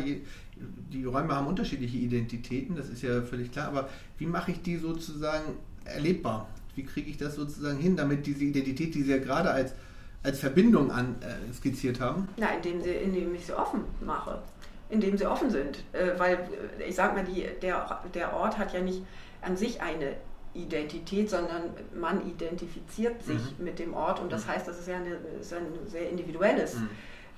die 0.93 1.03
Räume 1.03 1.35
haben 1.35 1.47
unterschiedliche 1.47 1.97
Identitäten, 1.97 2.75
das 2.75 2.89
ist 2.89 3.01
ja 3.01 3.23
völlig 3.23 3.51
klar, 3.51 3.67
aber 3.69 3.89
wie 4.19 4.27
mache 4.27 4.51
ich 4.51 4.61
die 4.61 4.77
sozusagen 4.77 5.55
erlebbar? 5.83 6.47
Wie 6.75 6.83
kriege 6.83 7.09
ich 7.09 7.17
das 7.17 7.35
sozusagen 7.35 7.79
hin, 7.79 7.95
damit 7.97 8.27
diese 8.27 8.43
Identität, 8.43 8.93
die 8.93 9.01
Sie 9.01 9.11
ja 9.11 9.17
gerade 9.17 9.49
als, 9.49 9.73
als 10.21 10.39
Verbindung 10.39 10.91
an, 10.91 11.15
äh, 11.21 11.53
skizziert 11.53 11.99
haben? 11.99 12.27
Na, 12.37 12.53
indem, 12.55 12.83
sie, 12.83 12.91
indem 12.91 13.33
ich 13.33 13.47
sie 13.47 13.57
offen 13.57 13.81
mache, 14.05 14.43
indem 14.89 15.17
sie 15.17 15.25
offen 15.25 15.49
sind. 15.49 15.83
Äh, 15.93 16.19
weil, 16.19 16.35
äh, 16.79 16.83
ich 16.87 16.95
sag 16.95 17.15
mal, 17.15 17.23
die, 17.23 17.47
der, 17.61 18.01
der 18.13 18.33
Ort 18.33 18.59
hat 18.59 18.73
ja 18.73 18.81
nicht 18.81 19.01
an 19.41 19.57
sich 19.57 19.81
eine 19.81 20.17
Identität, 20.55 21.29
sondern 21.29 21.63
man 21.99 22.27
identifiziert 22.27 23.23
sich 23.23 23.57
mhm. 23.57 23.65
mit 23.65 23.79
dem 23.79 23.93
Ort 23.93 24.19
und 24.19 24.31
das 24.31 24.45
mhm. 24.45 24.51
heißt, 24.51 24.67
das 24.67 24.79
ist 24.79 24.87
ja 24.87 24.95
eine, 24.95 25.17
ist 25.39 25.53
ein 25.53 25.65
sehr 25.87 26.09
individuelles 26.09 26.75
mhm. 26.75 26.89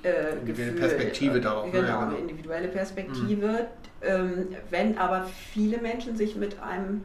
äh, 0.03 0.45
Gefühl. 0.45 0.73
Perspektive 0.73 1.41
darauf. 1.41 1.71
Genau, 1.71 1.87
ja, 1.87 1.99
genau, 1.99 2.11
eine 2.11 2.19
individuelle 2.19 2.67
Perspektive. 2.67 3.47
Mhm. 3.47 4.07
Ähm, 4.07 4.47
wenn 4.69 4.97
aber 4.97 5.27
viele 5.51 5.79
Menschen 5.79 6.15
sich 6.15 6.35
mit 6.35 6.61
einem 6.61 7.03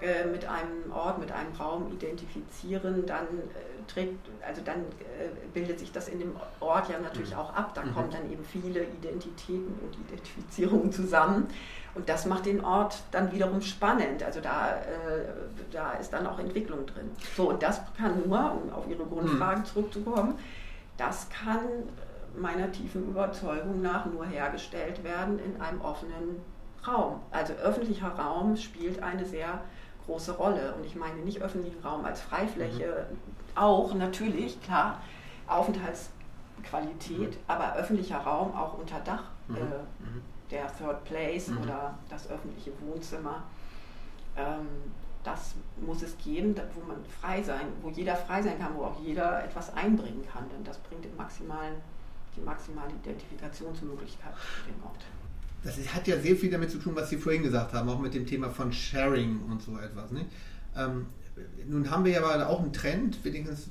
äh, 0.00 0.26
mit 0.26 0.44
einem 0.44 0.92
Ort, 0.92 1.18
mit 1.18 1.32
einem 1.32 1.52
Raum 1.54 1.90
identifizieren, 1.92 3.04
dann 3.04 3.24
äh, 3.24 3.92
trägt, 3.92 4.14
also 4.46 4.62
dann 4.64 4.76
äh, 4.76 5.28
bildet 5.52 5.80
sich 5.80 5.90
das 5.90 6.06
in 6.06 6.20
dem 6.20 6.36
Ort 6.60 6.88
ja 6.88 7.00
natürlich 7.00 7.32
mhm. 7.32 7.38
auch 7.38 7.52
ab. 7.52 7.74
Da 7.74 7.82
mhm. 7.82 7.94
kommen 7.94 8.10
dann 8.12 8.30
eben 8.30 8.44
viele 8.44 8.84
Identitäten 8.84 9.74
und 9.82 9.96
Identifizierungen 10.06 10.92
zusammen. 10.92 11.48
Und 11.98 12.08
das 12.08 12.26
macht 12.26 12.46
den 12.46 12.64
Ort 12.64 13.02
dann 13.10 13.32
wiederum 13.32 13.60
spannend. 13.60 14.22
Also 14.22 14.40
da, 14.40 14.70
äh, 14.70 15.24
da 15.72 15.94
ist 15.94 16.12
dann 16.12 16.28
auch 16.28 16.38
Entwicklung 16.38 16.86
drin. 16.86 17.10
So, 17.36 17.50
und 17.50 17.60
das 17.60 17.80
kann 17.96 18.22
nur, 18.24 18.52
um 18.52 18.72
auf 18.72 18.88
Ihre 18.88 19.04
Grundfragen 19.04 19.62
mhm. 19.62 19.66
zurückzukommen, 19.66 20.38
das 20.96 21.28
kann 21.28 21.58
meiner 22.36 22.70
tiefen 22.70 23.08
Überzeugung 23.08 23.82
nach 23.82 24.06
nur 24.06 24.24
hergestellt 24.24 25.02
werden 25.02 25.40
in 25.40 25.60
einem 25.60 25.80
offenen 25.80 26.40
Raum. 26.86 27.20
Also 27.32 27.54
öffentlicher 27.54 28.10
Raum 28.10 28.56
spielt 28.56 29.02
eine 29.02 29.24
sehr 29.24 29.60
große 30.06 30.36
Rolle. 30.36 30.74
Und 30.74 30.86
ich 30.86 30.94
meine 30.94 31.16
nicht 31.22 31.42
öffentlichen 31.42 31.84
Raum 31.84 32.04
als 32.04 32.20
Freifläche, 32.20 33.08
mhm. 33.10 33.16
auch 33.56 33.92
natürlich, 33.94 34.62
klar, 34.62 35.00
Aufenthaltsqualität, 35.48 37.32
mhm. 37.32 37.42
aber 37.48 37.74
öffentlicher 37.74 38.18
Raum 38.18 38.54
auch 38.54 38.78
unter 38.78 39.00
Dach. 39.00 39.24
Mhm. 39.48 39.56
Äh, 39.56 39.60
mhm. 39.60 40.22
Der 40.50 40.66
Third 40.76 41.04
Place 41.04 41.48
mhm. 41.48 41.58
oder 41.58 41.98
das 42.08 42.28
öffentliche 42.30 42.72
Wohnzimmer. 42.80 43.42
Ähm, 44.36 44.66
das 45.24 45.54
muss 45.84 46.02
es 46.02 46.16
geben, 46.18 46.54
wo 46.74 46.86
man 46.86 46.98
frei 47.20 47.42
sein, 47.42 47.66
wo 47.82 47.90
jeder 47.90 48.16
frei 48.16 48.42
sein 48.42 48.58
kann, 48.58 48.74
wo 48.74 48.84
auch 48.84 49.00
jeder 49.02 49.44
etwas 49.44 49.74
einbringen 49.74 50.24
kann, 50.32 50.44
denn 50.48 50.64
das 50.64 50.78
bringt 50.78 51.04
den 51.04 51.16
maximalen, 51.16 51.74
die 52.36 52.40
maximale 52.40 52.92
Identifikationsmöglichkeit 53.02 54.34
für 54.34 54.70
den 54.70 54.82
Ort. 54.82 55.04
Das 55.64 55.76
hat 55.92 56.06
ja 56.06 56.18
sehr 56.18 56.36
viel 56.36 56.50
damit 56.50 56.70
zu 56.70 56.78
tun, 56.78 56.94
was 56.94 57.10
Sie 57.10 57.16
vorhin 57.16 57.42
gesagt 57.42 57.72
haben, 57.72 57.88
auch 57.88 57.98
mit 57.98 58.14
dem 58.14 58.26
Thema 58.26 58.48
von 58.48 58.72
Sharing 58.72 59.40
und 59.50 59.60
so 59.60 59.76
etwas. 59.78 60.12
Ne? 60.12 60.24
Ähm, 60.76 61.06
nun 61.66 61.90
haben 61.90 62.04
wir 62.04 62.12
ja 62.12 62.22
aber 62.22 62.48
auch 62.48 62.60
einen 62.60 62.72
Trend, 62.72 63.22
wenigstens 63.24 63.68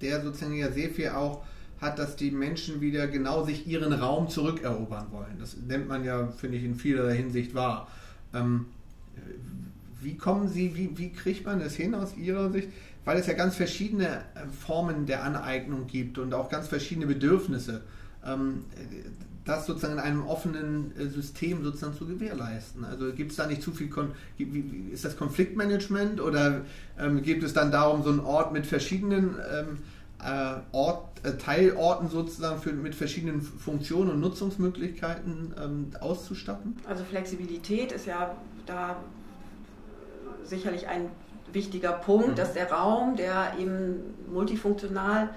der 0.00 0.22
sozusagen 0.22 0.54
ja 0.54 0.70
sehr 0.70 0.90
viel 0.90 1.08
auch 1.08 1.44
hat, 1.80 1.98
dass 1.98 2.16
die 2.16 2.30
Menschen 2.30 2.80
wieder 2.80 3.06
genau 3.06 3.44
sich 3.44 3.66
ihren 3.66 3.92
Raum 3.92 4.28
zurückerobern 4.28 5.06
wollen. 5.12 5.36
Das 5.38 5.56
nennt 5.56 5.88
man 5.88 6.04
ja, 6.04 6.28
finde 6.28 6.58
ich, 6.58 6.64
in 6.64 6.74
vielerlei 6.74 7.16
Hinsicht 7.16 7.54
wahr. 7.54 7.88
Ähm, 8.34 8.66
wie 10.00 10.16
kommen 10.16 10.48
Sie, 10.48 10.76
wie, 10.76 10.96
wie 10.96 11.12
kriegt 11.12 11.46
man 11.46 11.60
das 11.60 11.74
hin 11.74 11.94
aus 11.94 12.16
Ihrer 12.16 12.50
Sicht? 12.50 12.68
Weil 13.04 13.18
es 13.18 13.26
ja 13.26 13.34
ganz 13.34 13.56
verschiedene 13.56 14.06
äh, 14.06 14.46
Formen 14.64 15.06
der 15.06 15.24
Aneignung 15.24 15.86
gibt 15.86 16.18
und 16.18 16.34
auch 16.34 16.48
ganz 16.48 16.68
verschiedene 16.68 17.06
Bedürfnisse. 17.06 17.82
Ähm, 18.24 18.64
das 19.48 19.66
sozusagen 19.66 19.94
in 19.94 20.00
einem 20.00 20.26
offenen 20.26 20.92
äh, 20.98 21.06
System 21.06 21.64
sozusagen 21.64 21.96
zu 21.96 22.06
gewährleisten. 22.06 22.84
Also 22.84 23.12
gibt 23.12 23.30
es 23.30 23.38
da 23.38 23.46
nicht 23.46 23.62
zu 23.62 23.72
viel, 23.72 23.88
Kon 23.88 24.12
ist 24.92 25.04
das 25.04 25.16
Konfliktmanagement 25.16 26.20
oder 26.20 26.62
ähm, 26.98 27.22
geht 27.22 27.42
es 27.42 27.54
dann 27.54 27.72
darum, 27.72 28.02
so 28.02 28.10
einen 28.10 28.20
Ort 28.20 28.52
mit 28.52 28.66
verschiedenen 28.66 29.36
ähm, 29.50 29.78
äh, 30.24 30.54
Ort, 30.72 31.24
äh, 31.24 31.36
Teilorten 31.36 32.08
sozusagen 32.08 32.60
für, 32.60 32.72
mit 32.72 32.94
verschiedenen 32.94 33.40
Funktionen 33.40 34.10
und 34.10 34.20
Nutzungsmöglichkeiten 34.20 35.54
ähm, 35.62 35.90
auszustatten? 36.00 36.76
Also 36.88 37.04
Flexibilität 37.04 37.92
ist 37.92 38.06
ja 38.06 38.34
da 38.66 38.96
sicherlich 40.44 40.88
ein 40.88 41.10
wichtiger 41.52 41.92
Punkt, 41.92 42.28
mhm. 42.28 42.34
dass 42.34 42.52
der 42.52 42.70
Raum, 42.70 43.16
der 43.16 43.54
eben 43.58 44.14
multifunktional 44.30 45.30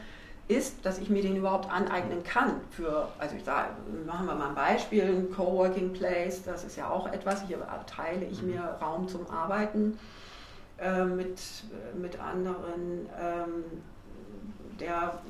ist, 0.48 0.86
dass 0.86 1.00
ich 1.00 1.10
mir 1.10 1.22
den 1.22 1.38
überhaupt 1.38 1.72
aneignen 1.72 2.24
kann. 2.24 2.56
Für, 2.72 3.08
also 3.20 3.36
ich 3.36 3.44
sage, 3.44 3.70
machen 4.06 4.26
wir 4.26 4.36
mal 4.36 4.50
ein 4.50 4.56
Beispiel, 4.56 5.04
ein 5.04 5.32
Coworking 5.32 5.94
Place, 5.94 6.44
das 6.44 6.64
ist 6.64 6.76
ja 6.76 6.90
auch 6.90 7.12
etwas, 7.12 7.44
hier 7.48 7.60
teile 7.86 8.26
ich 8.26 8.42
mhm. 8.42 8.52
mir 8.52 8.62
Raum 8.82 9.08
zum 9.08 9.30
Arbeiten 9.30 9.98
äh, 10.78 11.06
mit, 11.06 11.40
mit 12.00 12.20
anderen, 12.20 13.08
ähm, 13.20 13.64
der, 14.82 15.22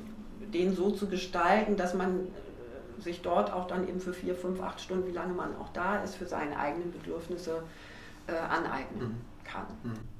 den 0.52 0.74
so 0.74 0.90
zu 0.90 1.08
gestalten, 1.08 1.76
dass 1.76 1.94
man 1.94 2.26
äh, 2.26 3.00
sich 3.02 3.22
dort 3.22 3.52
auch 3.52 3.66
dann 3.66 3.86
eben 3.88 4.00
für 4.00 4.12
vier, 4.12 4.34
fünf, 4.34 4.60
acht 4.60 4.80
Stunden, 4.80 5.06
wie 5.06 5.12
lange 5.12 5.34
man 5.34 5.54
auch 5.56 5.72
da 5.72 6.02
ist, 6.02 6.16
für 6.16 6.26
seine 6.26 6.58
eigenen 6.58 6.92
Bedürfnisse 6.92 7.62
äh, 8.26 8.32
aneignen 8.32 9.08
mhm. 9.08 9.44
kann. 9.44 9.66
Mhm 9.84 10.12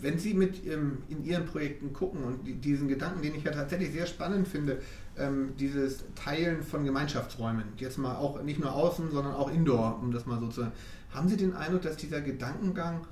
wenn 0.00 0.18
Sie 0.18 0.34
mit 0.34 0.66
ähm, 0.66 0.98
in 1.08 1.24
Ihren 1.24 1.46
Projekten 1.46 1.92
gucken 1.92 2.24
und 2.24 2.46
die, 2.46 2.54
diesen 2.54 2.88
Gedanken, 2.88 3.22
den 3.22 3.34
ich 3.34 3.44
ja 3.44 3.52
tatsächlich 3.52 3.92
sehr 3.92 4.06
spannend 4.06 4.48
finde, 4.48 4.80
ähm, 5.16 5.54
dieses 5.58 6.04
Teilen 6.14 6.62
von 6.62 6.84
Gemeinschaftsräumen, 6.84 7.64
jetzt 7.76 7.98
mal 7.98 8.16
auch 8.16 8.42
nicht 8.42 8.60
nur 8.60 8.72
außen, 8.72 9.10
sondern 9.10 9.34
auch 9.34 9.50
indoor, 9.50 9.98
um 10.00 10.12
das 10.12 10.26
mal 10.26 10.40
so 10.40 10.48
zu 10.48 10.60
sagen, 10.62 10.72
haben 11.10 11.28
Sie 11.28 11.36
den 11.36 11.54
Eindruck, 11.54 11.82
dass 11.82 11.96
dieser 11.96 12.20
Gedankengang 12.20 13.06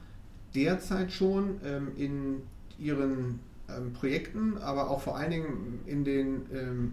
derzeit 0.54 1.12
schon 1.12 1.60
ähm, 1.64 1.88
in 1.96 2.42
Ihren 2.78 3.40
ähm, 3.68 3.92
Projekten, 3.92 4.58
aber 4.58 4.90
auch 4.90 5.00
vor 5.00 5.16
allen 5.16 5.30
Dingen 5.30 5.80
in 5.86 6.04
den 6.04 6.46
ähm, 6.52 6.92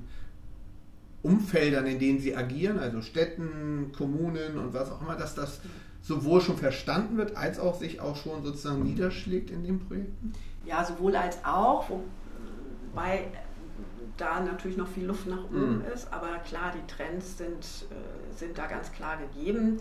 Umfeldern, 1.21 1.86
in 1.86 1.99
denen 1.99 2.19
Sie 2.19 2.36
agieren, 2.36 2.79
also 2.79 3.01
Städten, 3.01 3.91
Kommunen 3.95 4.57
und 4.57 4.73
was 4.73 4.91
auch 4.91 5.01
immer, 5.01 5.15
dass 5.15 5.36
das 5.36 5.59
sowohl 6.01 6.41
schon 6.41 6.57
verstanden 6.57 7.17
wird, 7.17 7.38
als 7.38 7.59
auch 7.59 7.75
sich 7.75 8.01
auch 8.01 8.17
schon 8.17 8.43
sozusagen 8.43 8.83
niederschlägt 8.83 9.49
in 9.49 9.63
den 9.63 9.79
Projekten? 9.79 10.33
Ja, 10.65 10.83
sowohl 10.83 11.15
als 11.15 11.38
auch, 11.45 11.89
wobei 12.91 13.27
da 14.17 14.41
natürlich 14.41 14.77
noch 14.77 14.88
viel 14.88 15.05
Luft 15.05 15.27
nach 15.27 15.43
oben 15.45 15.77
mhm. 15.77 15.86
ist, 15.93 16.12
aber 16.12 16.38
klar, 16.39 16.73
die 16.75 16.93
Trends 16.93 17.38
sind, 17.38 17.88
äh, 17.89 18.38
sind 18.38 18.57
da 18.57 18.67
ganz 18.67 18.91
klar 18.91 19.17
gegeben. 19.17 19.79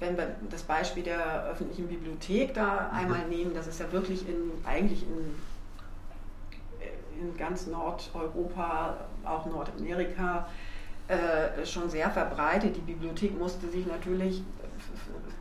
Wenn 0.00 0.16
wir 0.16 0.34
das 0.50 0.62
Beispiel 0.62 1.02
der 1.02 1.44
öffentlichen 1.46 1.86
Bibliothek 1.86 2.54
da 2.54 2.90
mhm. 2.90 2.98
einmal 2.98 3.28
nehmen, 3.28 3.52
das 3.54 3.66
ist 3.66 3.80
ja 3.80 3.92
wirklich 3.92 4.28
in, 4.28 4.50
eigentlich 4.64 5.02
in, 5.02 5.34
in 7.24 7.36
ganz 7.36 7.66
Nordeuropa, 7.66 8.96
auch 9.24 9.46
Nordamerika, 9.46 10.48
äh, 11.08 11.64
schon 11.66 11.90
sehr 11.90 12.10
verbreitet. 12.10 12.76
Die 12.76 12.80
Bibliothek 12.80 13.38
musste 13.38 13.68
sich 13.68 13.86
natürlich 13.86 14.42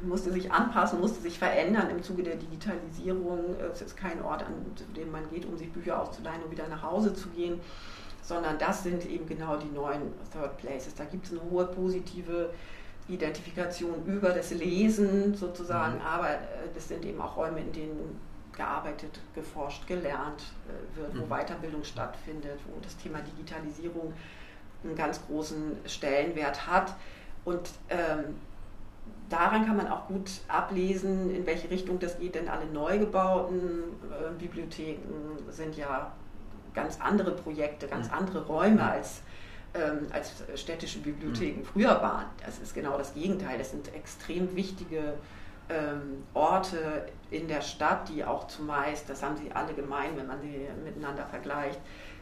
musste 0.03 0.31
sich 0.31 0.51
anpassen, 0.51 0.99
musste 0.99 1.21
sich 1.21 1.39
verändern 1.39 1.89
im 1.89 2.03
Zuge 2.03 2.23
der 2.23 2.35
Digitalisierung. 2.35 3.55
Es 3.71 3.81
ist 3.81 3.95
kein 3.95 4.21
Ort, 4.21 4.43
an 4.43 4.53
dem 4.95 5.11
man 5.11 5.29
geht, 5.29 5.45
um 5.45 5.57
sich 5.57 5.71
Bücher 5.71 6.01
auszuleihen 6.01 6.43
und 6.43 6.51
wieder 6.51 6.67
nach 6.67 6.83
Hause 6.83 7.13
zu 7.13 7.29
gehen, 7.29 7.59
sondern 8.21 8.57
das 8.57 8.83
sind 8.83 9.05
eben 9.09 9.25
genau 9.25 9.57
die 9.57 9.69
neuen 9.73 10.13
Third 10.31 10.57
Places. 10.57 10.95
Da 10.95 11.05
gibt 11.05 11.25
es 11.25 11.31
eine 11.31 11.41
hohe 11.49 11.65
positive 11.65 12.49
Identifikation 13.07 14.05
über 14.05 14.29
das 14.29 14.51
Lesen 14.51 15.35
sozusagen, 15.35 15.95
mhm. 15.95 16.01
aber 16.01 16.29
äh, 16.29 16.37
das 16.73 16.87
sind 16.87 17.05
eben 17.05 17.19
auch 17.19 17.35
Räume, 17.35 17.59
in 17.59 17.71
denen 17.71 18.19
gearbeitet, 18.53 19.19
geforscht, 19.35 19.87
gelernt 19.87 20.43
äh, 20.67 20.97
wird, 20.97 21.17
wo 21.17 21.25
mhm. 21.25 21.29
Weiterbildung 21.29 21.83
stattfindet, 21.83 22.59
wo 22.67 22.79
das 22.81 22.95
Thema 22.97 23.19
Digitalisierung 23.19 24.13
einen 24.83 24.95
ganz 24.95 25.25
großen 25.25 25.77
Stellenwert 25.85 26.67
hat. 26.67 26.93
Und 27.45 27.69
ähm, 27.89 28.35
daran 29.29 29.65
kann 29.65 29.77
man 29.77 29.87
auch 29.87 30.07
gut 30.07 30.29
ablesen, 30.47 31.33
in 31.33 31.45
welche 31.45 31.69
Richtung 31.69 31.99
das 31.99 32.19
geht, 32.19 32.35
denn 32.35 32.47
alle 32.47 32.65
neu 32.65 32.99
gebauten 32.99 33.83
äh, 34.09 34.31
Bibliotheken 34.39 35.37
sind 35.49 35.75
ja 35.75 36.11
ganz 36.73 36.99
andere 37.01 37.31
Projekte, 37.31 37.87
ganz 37.87 38.07
mhm. 38.07 38.13
andere 38.13 38.45
Räume 38.45 38.83
als, 38.83 39.21
ähm, 39.73 40.07
als 40.11 40.43
städtische 40.55 40.99
Bibliotheken 40.99 41.61
mhm. 41.61 41.65
früher 41.65 42.01
waren. 42.01 42.25
Das 42.45 42.59
ist 42.59 42.73
genau 42.73 42.97
das 42.97 43.13
Gegenteil. 43.13 43.57
Das 43.57 43.71
sind 43.71 43.93
extrem 43.93 44.55
wichtige 44.55 45.13
ähm, 45.73 46.23
Orte 46.33 47.07
in 47.31 47.47
der 47.47 47.61
Stadt, 47.61 48.09
die 48.09 48.23
auch 48.23 48.47
zumeist, 48.47 49.09
das 49.09 49.23
haben 49.23 49.35
sie 49.37 49.51
alle 49.51 49.73
gemein, 49.73 50.15
wenn 50.15 50.27
man 50.27 50.39
sie 50.41 50.67
miteinander 50.83 51.25
vergleicht, 51.25 51.79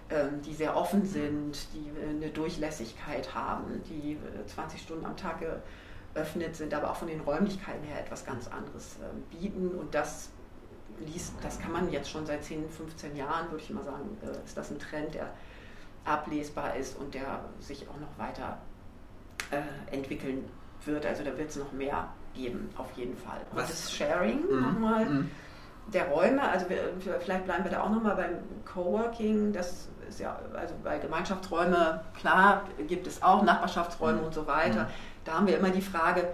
ähm, 0.09 0.41
die 0.41 0.53
sehr 0.53 0.75
offen 0.75 1.05
sind, 1.05 1.67
die 1.73 1.89
äh, 1.99 2.09
eine 2.09 2.29
Durchlässigkeit 2.29 3.33
haben, 3.35 3.81
die 3.89 4.17
20 4.47 4.79
äh, 4.79 4.83
Stunden 4.83 5.05
am 5.05 5.17
Tag 5.17 5.37
öffnet, 6.13 6.55
sind 6.55 6.73
aber 6.73 6.91
auch 6.91 6.95
von 6.95 7.07
den 7.07 7.21
Räumlichkeiten 7.21 7.83
her 7.83 7.99
etwas 7.99 8.25
ganz 8.25 8.47
anderes 8.47 8.97
äh, 8.97 9.35
bieten. 9.35 9.71
Und 9.71 9.93
das 9.93 10.29
liest, 10.99 11.33
das 11.41 11.59
kann 11.59 11.71
man 11.71 11.91
jetzt 11.91 12.09
schon 12.09 12.25
seit 12.25 12.43
10, 12.43 12.69
15 12.69 13.15
Jahren, 13.15 13.49
würde 13.51 13.63
ich 13.63 13.69
mal 13.69 13.83
sagen, 13.83 14.17
äh, 14.21 14.45
ist 14.45 14.57
das 14.57 14.71
ein 14.71 14.79
Trend, 14.79 15.13
der 15.13 15.29
ablesbar 16.03 16.75
ist 16.75 16.97
und 16.97 17.13
der 17.13 17.45
sich 17.59 17.87
auch 17.87 17.99
noch 17.99 18.17
weiter 18.17 18.57
äh, 19.51 19.93
entwickeln 19.93 20.49
wird. 20.85 21.05
Also 21.05 21.23
da 21.23 21.37
wird 21.37 21.49
es 21.49 21.55
noch 21.57 21.71
mehr 21.71 22.09
geben, 22.33 22.69
auf 22.77 22.91
jeden 22.95 23.17
Fall. 23.17 23.39
Und 23.51 23.57
Was? 23.57 23.69
das 23.69 23.93
Sharing 23.93 24.41
mhm. 24.49 24.61
nochmal 24.61 25.05
mhm. 25.05 25.31
der 25.93 26.07
Räume, 26.07 26.41
also 26.41 26.69
wir, 26.69 26.79
vielleicht 27.19 27.45
bleiben 27.45 27.63
wir 27.63 27.71
da 27.71 27.81
auch 27.81 27.89
nochmal 27.89 28.15
beim 28.15 28.35
Coworking, 28.65 29.53
das 29.53 29.89
ist 30.09 30.19
ja, 30.19 30.37
also 30.53 30.73
bei 30.83 30.97
Gemeinschaftsräume, 30.97 32.01
klar, 32.19 32.63
gibt 32.87 33.07
es 33.07 33.23
auch 33.23 33.43
Nachbarschaftsräume 33.43 34.19
mhm. 34.19 34.25
und 34.25 34.33
so 34.33 34.47
weiter. 34.47 34.83
Mhm 34.83 35.11
da 35.23 35.33
haben 35.33 35.47
wir 35.47 35.57
immer 35.57 35.69
die 35.69 35.81
Frage, 35.81 36.27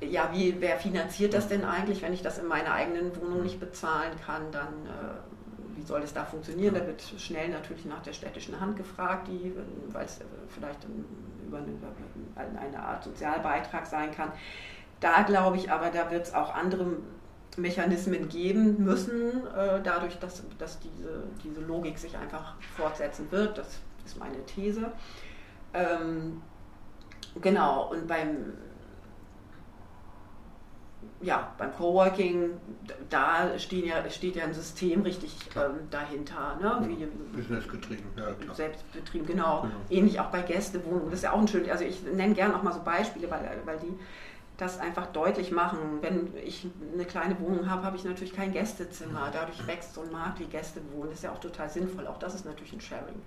ja, 0.00 0.30
wie, 0.32 0.60
wer 0.60 0.76
finanziert 0.78 1.34
das 1.34 1.48
denn 1.48 1.64
eigentlich, 1.64 2.02
wenn 2.02 2.12
ich 2.12 2.22
das 2.22 2.38
in 2.38 2.46
meiner 2.46 2.72
eigenen 2.72 3.14
Wohnung 3.20 3.42
nicht 3.42 3.60
bezahlen 3.60 4.12
kann, 4.26 4.50
dann 4.50 4.66
äh, 4.86 5.76
wie 5.76 5.82
soll 5.82 6.00
das 6.00 6.12
da 6.12 6.24
funktionieren? 6.24 6.74
Da 6.74 6.86
wird 6.86 7.02
schnell 7.18 7.48
natürlich 7.50 7.84
nach 7.84 8.02
der 8.02 8.12
städtischen 8.12 8.60
Hand 8.60 8.76
gefragt, 8.76 9.28
weil 9.88 10.04
es 10.04 10.20
vielleicht 10.48 10.80
über 11.46 11.58
eine, 11.58 12.60
eine, 12.60 12.82
Art 12.82 13.04
Sozialbeitrag 13.04 13.86
sein 13.86 14.12
kann. 14.12 14.32
Da 15.02 15.22
glaube 15.22 15.58
ich 15.58 15.70
aber, 15.70 15.90
da 15.90 16.10
wird 16.10 16.26
es 16.26 16.34
auch 16.34 16.54
andere 16.54 16.86
Mechanismen 17.58 18.30
geben 18.30 18.82
müssen, 18.82 19.46
äh, 19.48 19.82
dadurch, 19.82 20.18
dass, 20.18 20.42
dass 20.56 20.78
diese, 20.80 21.24
diese 21.44 21.60
Logik 21.60 21.98
sich 21.98 22.16
einfach 22.16 22.54
fortsetzen 22.76 23.30
wird. 23.30 23.58
Das 23.58 23.80
ist 24.06 24.18
meine 24.18 24.42
These. 24.46 24.90
Ähm, 25.74 26.40
Genau, 27.40 27.90
und 27.90 28.06
beim, 28.06 28.52
ja, 31.22 31.52
beim 31.56 31.72
Coworking, 31.72 32.50
da 33.08 33.58
stehen 33.58 33.86
ja, 33.86 34.08
steht 34.10 34.36
ja 34.36 34.44
ein 34.44 34.52
System 34.52 35.02
richtig 35.02 35.36
ähm, 35.56 35.88
dahinter. 35.90 36.58
Ne? 36.60 36.88
Wie, 36.88 37.06
Businessgetrieben, 37.36 38.04
ja 38.16 38.32
klar. 38.32 38.54
Selbstbetrieben, 38.54 39.26
genau. 39.26 39.62
genau. 39.62 39.74
Ähnlich 39.88 40.20
auch 40.20 40.26
bei 40.30 40.42
Gästewohnungen. 40.42 41.06
Das 41.06 41.20
ist 41.20 41.24
ja 41.24 41.32
auch 41.32 41.38
ein 41.38 41.48
schön, 41.48 41.68
also 41.70 41.84
ich 41.84 42.02
nenne 42.02 42.34
gerne 42.34 42.54
auch 42.54 42.62
mal 42.62 42.72
so 42.72 42.82
Beispiele, 42.82 43.30
weil, 43.30 43.62
weil 43.64 43.78
die 43.78 43.98
das 44.62 44.78
einfach 44.78 45.06
deutlich 45.08 45.50
machen. 45.50 45.78
Wenn 46.00 46.28
ich 46.44 46.66
eine 46.92 47.04
kleine 47.04 47.38
Wohnung 47.40 47.68
habe, 47.68 47.84
habe 47.84 47.96
ich 47.96 48.04
natürlich 48.04 48.32
kein 48.32 48.52
Gästezimmer. 48.52 49.30
Dadurch 49.32 49.66
wächst 49.66 49.94
so 49.94 50.02
ein 50.02 50.12
Markt 50.12 50.40
wie 50.40 50.46
Gästewohnen. 50.46 51.10
Das 51.10 51.18
ist 51.18 51.24
ja 51.24 51.32
auch 51.32 51.40
total 51.40 51.68
sinnvoll. 51.68 52.06
Auch 52.06 52.18
das 52.18 52.34
ist 52.34 52.44
natürlich 52.44 52.72
ein 52.72 52.80
Sharing. 52.80 53.20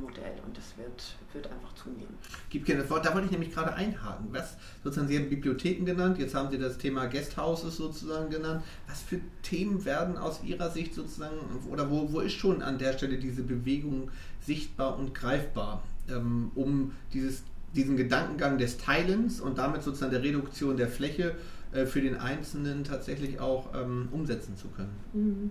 Modell 0.00 0.34
und 0.46 0.56
das 0.56 0.76
wird, 0.76 1.16
wird 1.32 1.46
einfach 1.48 1.74
zunehmen. 1.74 2.14
Gibt 2.48 2.66
keine, 2.66 2.84
da 2.84 3.12
wollte 3.12 3.24
ich 3.24 3.30
nämlich 3.32 3.52
gerade 3.52 3.74
einhaken. 3.74 4.28
Was 4.30 4.56
sozusagen, 4.84 5.08
Sie 5.08 5.18
haben 5.18 5.28
Bibliotheken 5.28 5.84
genannt, 5.84 6.18
jetzt 6.18 6.34
haben 6.34 6.48
Sie 6.50 6.58
das 6.58 6.78
Thema 6.78 7.06
Guesthouses 7.06 7.76
sozusagen 7.76 8.30
genannt. 8.30 8.62
Was 8.86 9.02
für 9.02 9.20
Themen 9.42 9.84
werden 9.84 10.16
aus 10.16 10.44
Ihrer 10.44 10.70
Sicht 10.70 10.94
sozusagen, 10.94 11.36
oder 11.70 11.90
wo, 11.90 12.12
wo 12.12 12.20
ist 12.20 12.34
schon 12.34 12.62
an 12.62 12.78
der 12.78 12.92
Stelle 12.92 13.18
diese 13.18 13.42
Bewegung 13.42 14.12
sichtbar 14.40 14.96
und 14.96 15.12
greifbar, 15.12 15.82
ähm, 16.08 16.52
um 16.54 16.92
dieses, 17.12 17.42
diesen 17.74 17.96
Gedankengang 17.96 18.58
des 18.58 18.78
Teilens 18.78 19.40
und 19.40 19.58
damit 19.58 19.82
sozusagen 19.82 20.12
der 20.12 20.22
Reduktion 20.22 20.76
der 20.76 20.88
Fläche 20.88 21.34
äh, 21.72 21.86
für 21.86 22.00
den 22.00 22.18
Einzelnen 22.18 22.84
tatsächlich 22.84 23.40
auch 23.40 23.74
ähm, 23.74 24.08
umsetzen 24.12 24.56
zu 24.56 24.68
können? 24.68 24.94
Mhm. 25.12 25.50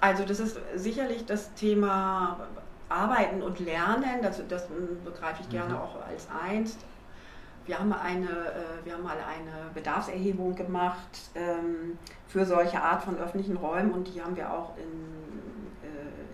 Also 0.00 0.24
das 0.24 0.40
ist 0.40 0.58
sicherlich 0.74 1.24
das 1.24 1.54
Thema 1.54 2.48
Arbeiten 2.88 3.42
und 3.42 3.60
Lernen, 3.60 4.20
das, 4.22 4.42
das 4.48 4.66
begreife 5.04 5.42
ich 5.42 5.48
gerne 5.48 5.74
mhm. 5.74 5.80
auch 5.80 6.06
als 6.06 6.28
eins. 6.28 6.76
Wir 7.64 7.78
haben, 7.78 7.92
eine, 7.92 8.26
äh, 8.26 8.84
wir 8.84 8.94
haben 8.94 9.04
mal 9.04 9.16
eine 9.16 9.70
Bedarfserhebung 9.72 10.56
gemacht 10.56 11.30
ähm, 11.36 11.96
für 12.26 12.44
solche 12.44 12.82
Art 12.82 13.04
von 13.04 13.16
öffentlichen 13.16 13.56
Räumen 13.56 13.92
und 13.92 14.12
die 14.12 14.20
haben 14.20 14.34
wir 14.34 14.52
auch 14.52 14.76
in, 14.76 14.82
äh, 14.82 15.21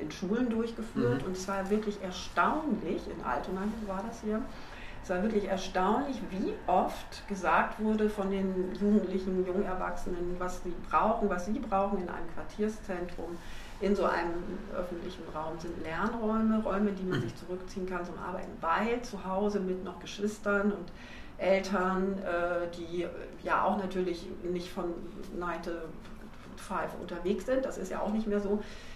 in 0.08 0.12
Schulen 0.12 0.50
durchgeführt. 0.50 1.22
Mhm. 1.22 1.26
Und 1.26 1.36
es 1.36 1.46
war 1.46 1.68
wirklich 1.70 2.02
erstaunlich, 2.02 3.02
in 3.06 3.24
Altona 3.24 3.62
war 3.86 4.02
das 4.06 4.20
hier, 4.22 4.42
es 5.02 5.10
war 5.10 5.22
wirklich 5.22 5.44
erstaunlich, 5.44 6.16
wie 6.30 6.52
oft 6.66 7.26
gesagt 7.28 7.80
wurde 7.80 8.10
von 8.10 8.30
den 8.30 8.74
Jugendlichen, 8.74 9.46
jungen 9.46 9.64
Erwachsenen, 9.64 10.36
was 10.38 10.62
sie 10.62 10.74
brauchen, 10.90 11.30
was 11.30 11.46
sie 11.46 11.58
brauchen 11.58 12.02
in 12.02 12.08
einem 12.08 12.28
Quartierszentrum 12.34 13.38
in 13.80 13.94
so 13.94 14.04
einem 14.04 14.34
öffentlichen 14.76 15.22
Raum 15.32 15.58
sind 15.58 15.82
Lernräume, 15.84 16.62
Räume, 16.64 16.90
die 16.92 17.04
man 17.04 17.20
sich 17.20 17.34
zurückziehen 17.36 17.88
kann 17.88 18.04
zum 18.04 18.18
Arbeiten, 18.18 18.50
weil 18.60 19.00
zu 19.02 19.24
Hause 19.24 19.60
mit 19.60 19.84
noch 19.84 20.00
Geschwistern 20.00 20.72
und 20.72 20.90
Eltern, 21.38 22.18
äh, 22.18 22.66
die 22.76 23.06
ja 23.44 23.62
auch 23.62 23.78
natürlich 23.78 24.26
nicht 24.42 24.68
von 24.70 24.86
9 25.38 25.62
to 25.62 25.70
5 26.56 26.94
unterwegs 27.00 27.46
sind, 27.46 27.64
das 27.64 27.78
ist 27.78 27.92
ja 27.92 28.00
auch 28.00 28.12
nicht 28.12 28.26
mehr 28.26 28.40
so, 28.40 28.54
äh, 28.54 28.87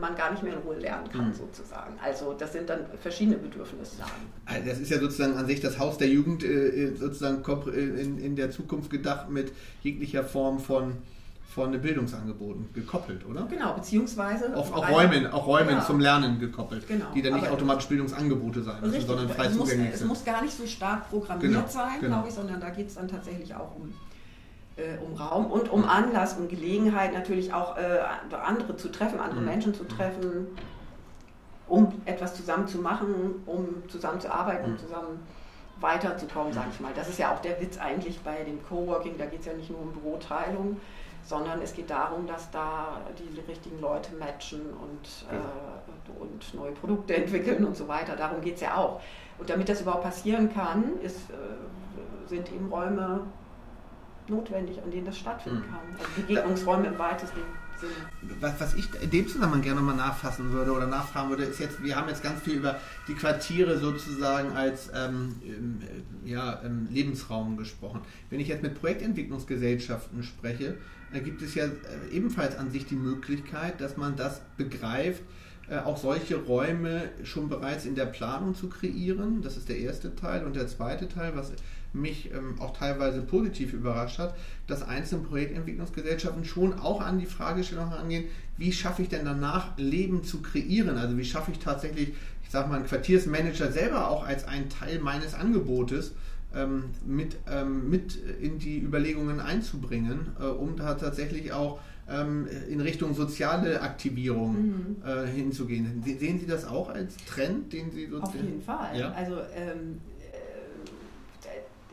man 0.00 0.14
gar 0.16 0.30
nicht 0.30 0.42
mehr 0.42 0.54
in 0.54 0.60
Ruhe 0.60 0.78
lernen 0.78 1.10
kann, 1.10 1.28
mhm. 1.28 1.34
sozusagen. 1.34 1.94
Also 2.02 2.32
das 2.32 2.52
sind 2.52 2.68
dann 2.68 2.86
verschiedene 3.00 3.36
Bedürfnisse. 3.36 3.96
Also 4.46 4.68
das 4.68 4.78
ist 4.78 4.90
ja 4.90 4.98
sozusagen 4.98 5.36
an 5.36 5.46
sich 5.46 5.60
das 5.60 5.78
Haus 5.78 5.98
der 5.98 6.08
Jugend 6.08 6.44
äh, 6.44 6.94
sozusagen 6.94 7.42
in, 7.72 8.18
in 8.18 8.36
der 8.36 8.50
Zukunft 8.50 8.90
gedacht 8.90 9.30
mit 9.30 9.52
jeglicher 9.82 10.24
Form 10.24 10.60
von 10.60 10.94
von 11.50 11.72
den 11.72 11.82
Bildungsangeboten 11.82 12.72
gekoppelt, 12.72 13.26
oder? 13.26 13.46
Genau, 13.50 13.74
beziehungsweise 13.74 14.54
auf, 14.54 14.72
auch 14.72 14.88
Räumen, 14.88 15.26
auch 15.26 15.48
Räumen 15.48 15.78
ja. 15.78 15.84
zum 15.84 15.98
Lernen 15.98 16.38
gekoppelt, 16.38 16.86
genau. 16.86 17.06
die 17.12 17.22
dann 17.22 17.34
nicht 17.34 17.48
automatisch 17.48 17.88
Bildungsangebote 17.88 18.62
sein 18.62 18.76
müssen, 18.80 18.94
richtig, 18.94 19.08
sondern 19.08 19.28
frei 19.28 19.46
es 19.46 19.52
zugänglich 19.54 19.78
muss, 19.78 19.98
sind. 19.98 20.02
Es 20.02 20.04
muss 20.04 20.24
gar 20.24 20.42
nicht 20.42 20.56
so 20.56 20.64
stark 20.64 21.10
programmiert 21.10 21.52
genau, 21.52 21.66
sein, 21.66 22.00
genau. 22.00 22.16
glaube 22.16 22.28
ich, 22.28 22.34
sondern 22.34 22.60
da 22.60 22.70
geht 22.70 22.86
es 22.86 22.94
dann 22.94 23.08
tatsächlich 23.08 23.52
auch 23.52 23.74
um, 23.74 23.88
äh, 23.88 23.92
um 25.04 25.16
Raum 25.16 25.46
und 25.46 25.70
um 25.70 25.84
Anlass 25.84 26.36
und 26.36 26.48
Gelegenheit 26.48 27.12
natürlich 27.12 27.52
auch 27.52 27.76
äh, 27.76 28.00
andere 28.42 28.76
zu 28.76 28.90
treffen, 28.90 29.20
andere 29.20 29.40
mhm. 29.40 29.46
Menschen 29.46 29.74
zu 29.74 29.84
treffen, 29.84 30.48
um 31.68 31.92
etwas 32.04 32.34
zusammen 32.34 32.66
zu 32.66 32.78
machen, 32.78 33.42
um 33.46 33.88
zusammen 33.88 34.20
zu 34.20 34.32
arbeiten, 34.32 34.72
mhm. 34.72 34.78
zusammen 34.78 35.26
weiterzukommen, 35.80 36.52
sage 36.52 36.68
ich 36.72 36.80
mal. 36.80 36.92
Das 36.94 37.08
ist 37.08 37.18
ja 37.18 37.32
auch 37.32 37.40
der 37.40 37.60
Witz 37.60 37.78
eigentlich 37.78 38.20
bei 38.20 38.42
dem 38.44 38.62
Coworking, 38.66 39.16
da 39.18 39.26
geht 39.26 39.40
es 39.40 39.46
ja 39.46 39.54
nicht 39.54 39.70
nur 39.70 39.80
um 39.80 39.92
Büroteilung, 39.92 40.76
sondern 41.24 41.60
es 41.62 41.74
geht 41.74 41.90
darum, 41.90 42.26
dass 42.26 42.50
da 42.50 43.00
die 43.18 43.40
richtigen 43.40 43.80
Leute 43.80 44.14
matchen 44.16 44.60
und, 44.60 45.26
äh, 45.30 46.20
und 46.20 46.54
neue 46.54 46.72
Produkte 46.72 47.16
entwickeln 47.16 47.64
und 47.64 47.76
so 47.76 47.88
weiter. 47.88 48.16
Darum 48.16 48.40
geht 48.40 48.56
es 48.56 48.60
ja 48.60 48.76
auch. 48.76 49.00
Und 49.38 49.48
damit 49.48 49.68
das 49.68 49.80
überhaupt 49.80 50.04
passieren 50.04 50.52
kann, 50.52 50.98
ist, 51.02 51.30
äh, 51.30 52.28
sind 52.28 52.52
eben 52.52 52.68
Räume 52.68 53.22
notwendig, 54.30 54.82
an 54.82 54.90
denen 54.90 55.06
das 55.06 55.18
stattfinden 55.18 55.62
hm. 55.62 55.70
kann. 55.70 55.80
Also 55.98 56.20
Begegnungsräume 56.20 56.86
im 56.88 56.98
weitesten 56.98 57.40
Sinne. 57.80 57.92
Was, 58.40 58.60
was 58.60 58.74
ich 58.74 58.88
in 59.00 59.10
dem 59.10 59.26
Zusammenhang 59.26 59.62
gerne 59.62 59.80
mal 59.80 59.96
nachfassen 59.96 60.52
würde 60.52 60.72
oder 60.72 60.86
nachfragen 60.86 61.30
würde, 61.30 61.44
ist 61.44 61.58
jetzt, 61.60 61.82
wir 61.82 61.96
haben 61.96 62.08
jetzt 62.08 62.22
ganz 62.22 62.42
viel 62.42 62.54
über 62.54 62.78
die 63.08 63.14
Quartiere 63.14 63.78
sozusagen 63.78 64.52
als 64.52 64.90
ähm, 64.94 65.80
ja, 66.24 66.60
ähm, 66.62 66.88
Lebensraum 66.90 67.56
gesprochen. 67.56 68.00
Wenn 68.28 68.40
ich 68.40 68.48
jetzt 68.48 68.62
mit 68.62 68.78
Projektentwicklungsgesellschaften 68.78 70.22
spreche, 70.22 70.76
da 71.12 71.18
gibt 71.20 71.42
es 71.42 71.54
ja 71.54 71.64
äh, 71.64 71.70
ebenfalls 72.12 72.56
an 72.56 72.70
sich 72.70 72.86
die 72.86 72.96
Möglichkeit, 72.96 73.80
dass 73.80 73.96
man 73.96 74.16
das 74.16 74.42
begreift, 74.56 75.22
äh, 75.68 75.78
auch 75.78 75.96
solche 75.96 76.36
Räume 76.36 77.10
schon 77.24 77.48
bereits 77.48 77.86
in 77.86 77.94
der 77.94 78.06
Planung 78.06 78.54
zu 78.54 78.68
kreieren. 78.68 79.42
Das 79.42 79.56
ist 79.56 79.68
der 79.68 79.78
erste 79.78 80.14
Teil. 80.14 80.44
Und 80.44 80.56
der 80.56 80.66
zweite 80.66 81.08
Teil, 81.08 81.32
was 81.34 81.52
mich 81.92 82.30
ähm, 82.32 82.60
auch 82.60 82.76
teilweise 82.76 83.22
positiv 83.22 83.72
überrascht 83.72 84.18
hat, 84.18 84.34
dass 84.66 84.82
einzelne 84.82 85.22
Projektentwicklungsgesellschaften 85.22 86.44
schon 86.44 86.74
auch 86.74 87.00
an 87.00 87.18
die 87.18 87.26
Fragestellung 87.26 87.92
angehen, 87.92 88.24
wie 88.56 88.72
schaffe 88.72 89.02
ich 89.02 89.08
denn 89.08 89.24
danach 89.24 89.76
Leben 89.78 90.22
zu 90.22 90.42
kreieren? 90.42 90.96
Also 90.96 91.16
wie 91.16 91.24
schaffe 91.24 91.50
ich 91.50 91.58
tatsächlich, 91.58 92.12
ich 92.42 92.50
sage 92.50 92.68
mal, 92.68 92.76
einen 92.76 92.86
Quartiersmanager 92.86 93.72
selber 93.72 94.08
auch 94.08 94.24
als 94.26 94.44
einen 94.44 94.68
Teil 94.68 94.98
meines 95.00 95.34
Angebotes 95.34 96.12
ähm, 96.54 96.84
mit, 97.06 97.36
ähm, 97.50 97.88
mit 97.88 98.16
in 98.40 98.58
die 98.58 98.80
Überlegungen 98.80 99.40
einzubringen, 99.40 100.32
äh, 100.40 100.44
um 100.44 100.76
da 100.76 100.94
tatsächlich 100.94 101.52
auch 101.52 101.80
ähm, 102.08 102.46
in 102.68 102.80
Richtung 102.80 103.14
soziale 103.14 103.80
Aktivierung 103.80 104.52
mhm. 104.52 104.96
äh, 105.04 105.26
hinzugehen. 105.26 106.02
Sehen 106.04 106.40
Sie 106.40 106.46
das 106.46 106.64
auch 106.66 106.88
als 106.88 107.16
Trend, 107.18 107.72
den 107.72 107.90
Sie 107.90 108.06
sozusagen... 108.06 108.38
Auf 108.38 108.44
jeden 108.44 108.62
Fall. 108.62 108.98
Ja? 108.98 109.12
Also 109.12 109.36
ähm, 109.54 110.00
äh, 110.18 110.19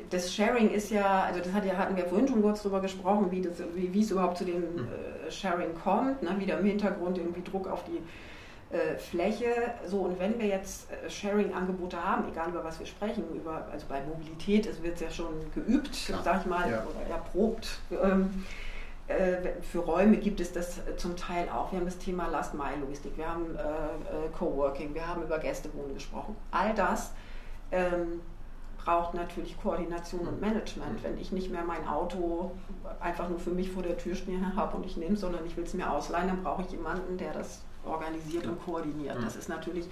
das 0.10 0.34
Sharing 0.34 0.70
ist 0.70 0.90
ja, 0.92 1.24
also 1.24 1.40
das 1.40 1.52
hat 1.54 1.66
ja, 1.66 1.76
hatten 1.76 1.96
wir 1.96 2.06
vorhin 2.06 2.28
schon 2.28 2.42
kurz 2.42 2.64
darüber 2.64 2.82
gesprochen, 2.82 3.32
wie, 3.32 3.42
das, 3.42 3.54
wie, 3.76 3.94
wie 3.94 4.02
es 4.02 4.12
überhaupt 4.12 4.38
zu 4.38 4.46
dem 4.46 4.62
mhm. 4.62 4.88
äh, 5.28 5.32
Sharing 5.32 5.74
kommt, 5.84 6.24
ne? 6.24 6.36
wie 6.38 6.46
da 6.46 6.58
im 6.58 6.66
Hintergrund 6.66 7.18
irgendwie 7.18 7.42
Druck 7.42 7.68
auf 7.68 7.84
die 7.86 8.02
äh, 8.76 8.98
Fläche. 8.98 9.48
So, 9.86 10.00
und 10.02 10.20
wenn 10.20 10.40
wir 10.40 10.48
jetzt 10.48 10.92
äh, 10.92 11.10
Sharing-Angebote 11.10 12.02
haben, 12.02 12.30
egal 12.30 12.50
über 12.50 12.64
was 12.64 12.80
wir 12.80 12.86
sprechen, 12.86 13.24
über, 13.34 13.68
also 13.72 13.86
bei 13.90 14.02
Mobilität 14.02 14.66
es 14.66 14.82
wird 14.84 15.00
ja 15.02 15.10
schon 15.10 15.34
geübt, 15.54 16.06
Klar. 16.06 16.22
sag 16.24 16.42
ich 16.42 16.48
mal, 16.48 16.70
ja. 16.70 16.84
oder 16.86 17.10
erprobt. 17.10 17.80
Ähm, 17.92 18.46
äh, 19.08 19.62
für 19.62 19.80
Räume 19.80 20.18
gibt 20.18 20.42
es 20.42 20.52
das 20.52 20.82
zum 20.98 21.16
Teil 21.16 21.48
auch. 21.50 21.72
Wir 21.72 21.80
haben 21.80 21.86
das 21.86 21.98
Thema 21.98 22.28
Last-Mile-Logistik, 22.28 23.18
wir 23.18 23.30
haben 23.30 23.56
äh, 23.56 23.62
äh, 23.62 24.30
Coworking, 24.38 24.94
wir 24.94 25.08
haben 25.08 25.24
über 25.24 25.40
Gästewohnen 25.40 25.94
gesprochen. 25.94 26.36
All 26.52 26.74
das 26.76 27.14
ähm, 27.72 28.20
braucht 28.88 29.16
natürlich 29.16 29.62
Koordination 29.62 30.26
und 30.26 30.40
Management. 30.40 31.04
Wenn 31.04 31.18
ich 31.18 31.34
nicht 31.34 31.52
mehr 31.52 31.64
mein 31.64 31.86
Auto 31.86 32.52
einfach 33.02 33.28
nur 33.28 33.38
für 33.38 33.50
mich 33.50 33.70
vor 33.70 33.84
der 33.84 33.98
Tür 33.98 34.16
stehen 34.16 34.56
habe 34.56 34.78
und 34.78 34.86
ich 34.86 34.96
nehme 34.96 35.16
es, 35.16 35.20
sondern 35.20 35.46
ich 35.46 35.58
will 35.58 35.66
es 35.66 35.74
mir 35.74 35.92
ausleihen, 35.92 36.30
dann 36.30 36.42
brauche 36.42 36.62
ich 36.62 36.72
jemanden, 36.72 37.18
der 37.18 37.34
das 37.34 37.64
organisiert 37.84 38.48
und 38.48 38.64
koordiniert. 38.64 39.18
Das 39.22 39.36
ist 39.36 39.50
natürlich, 39.50 39.90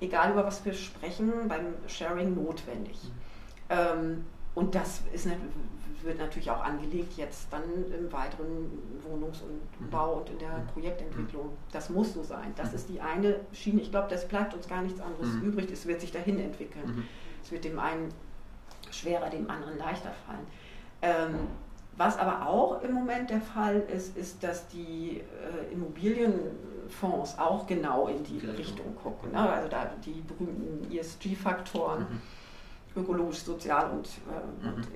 egal 0.00 0.32
über 0.32 0.46
was 0.46 0.64
wir 0.64 0.72
sprechen, 0.72 1.30
beim 1.46 1.74
Sharing 1.86 2.34
notwendig. 2.34 2.98
Ähm, 3.68 4.24
und 4.54 4.74
das 4.74 5.02
ist, 5.12 5.28
wird 6.04 6.18
natürlich 6.18 6.50
auch 6.50 6.62
angelegt 6.62 7.14
jetzt 7.16 7.48
dann 7.50 7.62
im 7.98 8.12
weiteren 8.12 8.70
Wohnungs- 9.02 9.42
und 9.42 9.90
Bau 9.90 10.18
und 10.18 10.30
in 10.30 10.38
der 10.38 10.64
Projektentwicklung. 10.72 11.50
Das 11.72 11.90
muss 11.90 12.14
so 12.14 12.22
sein. 12.22 12.52
Das 12.56 12.72
ist 12.72 12.88
die 12.88 13.00
eine 13.00 13.40
Schiene. 13.52 13.80
Ich 13.80 13.90
glaube, 13.90 14.08
das 14.08 14.26
bleibt 14.26 14.54
uns 14.54 14.68
gar 14.68 14.82
nichts 14.82 15.00
anderes 15.00 15.28
mhm. 15.34 15.42
übrig. 15.42 15.70
Es 15.70 15.86
wird 15.86 16.00
sich 16.00 16.12
dahin 16.12 16.38
entwickeln. 16.40 16.96
Mhm. 16.96 17.04
Es 17.42 17.50
wird 17.50 17.64
dem 17.64 17.78
einen 17.78 18.08
schwerer, 18.90 19.30
dem 19.30 19.50
anderen 19.50 19.78
leichter 19.78 20.12
fallen. 20.26 20.46
Ähm, 21.02 21.48
was 21.96 22.18
aber 22.18 22.46
auch 22.46 22.82
im 22.82 22.92
Moment 22.92 23.30
der 23.30 23.40
Fall 23.40 23.80
ist, 23.94 24.16
ist, 24.16 24.42
dass 24.42 24.66
die 24.68 25.20
äh, 25.20 25.72
Immobilienfonds 25.72 27.38
auch 27.38 27.66
genau 27.66 28.08
in 28.08 28.24
die 28.24 28.38
genau. 28.38 28.54
Richtung 28.54 28.96
gucken. 28.96 29.32
Ne? 29.32 29.38
Also 29.38 29.68
da 29.68 29.90
die 30.04 30.22
berühmten 30.22 30.90
ESG-Faktoren, 30.90 32.00
mhm. 32.00 32.20
Ökologisch, 32.96 33.38
sozial 33.38 33.90
und, 33.90 34.06
äh, 34.06 34.66
mhm. 34.66 34.74
und 34.74 34.88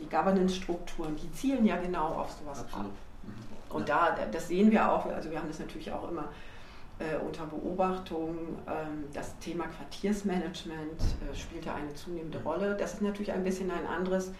die 0.00 0.08
Governance-Strukturen, 0.08 1.16
die 1.16 1.30
zielen 1.32 1.64
ja 1.64 1.76
genau 1.76 2.06
auf 2.06 2.32
sowas 2.32 2.60
Absolut. 2.60 2.86
ab. 2.86 2.92
Mhm. 3.22 3.76
Und 3.76 3.88
da, 3.88 4.16
das 4.30 4.48
sehen 4.48 4.70
wir 4.70 4.90
auch, 4.90 5.06
also 5.06 5.30
wir 5.30 5.38
haben 5.38 5.48
das 5.48 5.58
natürlich 5.58 5.90
auch 5.92 6.08
immer 6.08 6.28
äh, 6.98 7.16
unter 7.24 7.46
Beobachtung. 7.46 8.36
Ähm, 8.66 9.04
das 9.12 9.38
Thema 9.38 9.64
Quartiersmanagement 9.66 11.00
äh, 11.00 11.34
spielt 11.34 11.64
ja 11.64 11.74
eine 11.74 11.92
zunehmende 11.94 12.38
mhm. 12.38 12.46
Rolle. 12.46 12.76
Das 12.76 12.94
ist 12.94 13.02
natürlich 13.02 13.32
ein 13.32 13.44
bisschen 13.44 13.70
ein 13.70 13.86
anderes 13.86 14.32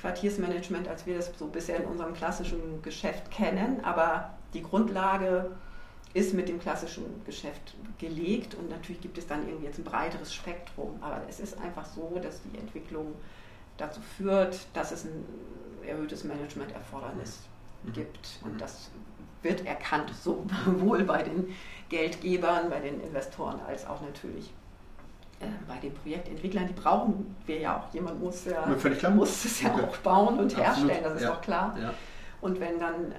Quartiersmanagement, 0.00 0.88
als 0.88 1.06
wir 1.06 1.16
das 1.16 1.32
so 1.36 1.48
bisher 1.48 1.78
in 1.78 1.86
unserem 1.86 2.14
klassischen 2.14 2.82
Geschäft 2.82 3.30
kennen. 3.30 3.84
Aber 3.84 4.34
die 4.54 4.62
Grundlage 4.62 5.50
ist 6.14 6.34
mit 6.34 6.48
dem 6.48 6.58
klassischen 6.58 7.04
Geschäft 7.26 7.74
gelegt 7.98 8.54
und 8.54 8.70
natürlich 8.70 9.00
gibt 9.00 9.18
es 9.18 9.26
dann 9.26 9.46
irgendwie 9.46 9.66
jetzt 9.66 9.78
ein 9.78 9.84
breiteres 9.84 10.32
Spektrum. 10.32 10.96
Aber 11.00 11.22
es 11.28 11.40
ist 11.40 11.58
einfach 11.58 11.84
so, 11.84 12.18
dass 12.22 12.40
die 12.42 12.58
Entwicklung 12.58 13.14
dazu 13.76 14.00
führt, 14.16 14.66
dass 14.74 14.92
es 14.92 15.04
ein 15.04 15.24
erhöhtes 15.86 16.24
Managementerfordernis 16.24 17.40
mhm. 17.82 17.92
gibt. 17.92 18.38
Und 18.42 18.60
das 18.60 18.90
wird 19.42 19.66
erkannt, 19.66 20.12
sowohl 20.22 21.04
bei 21.04 21.22
den 21.22 21.54
Geldgebern, 21.88 22.70
bei 22.70 22.80
den 22.80 23.00
Investoren 23.00 23.60
als 23.66 23.86
auch 23.86 24.00
natürlich 24.02 24.52
äh, 25.40 25.46
bei 25.68 25.76
den 25.78 25.94
Projektentwicklern, 25.94 26.66
die 26.66 26.72
brauchen 26.72 27.36
wir 27.46 27.58
ja 27.60 27.78
auch. 27.78 27.94
Jemand 27.94 28.20
muss, 28.20 28.44
ja, 28.44 28.66
muss 29.10 29.44
es 29.44 29.62
ja 29.62 29.72
auch 29.72 29.96
bauen 29.98 30.38
und 30.38 30.56
herstellen, 30.56 31.02
das 31.02 31.14
ist 31.16 31.22
ja. 31.22 31.32
auch 31.32 31.40
klar. 31.40 31.76
Ja. 31.80 31.94
Und 32.40 32.58
wenn 32.60 32.78
dann, 32.78 33.12
äh, 33.12 33.14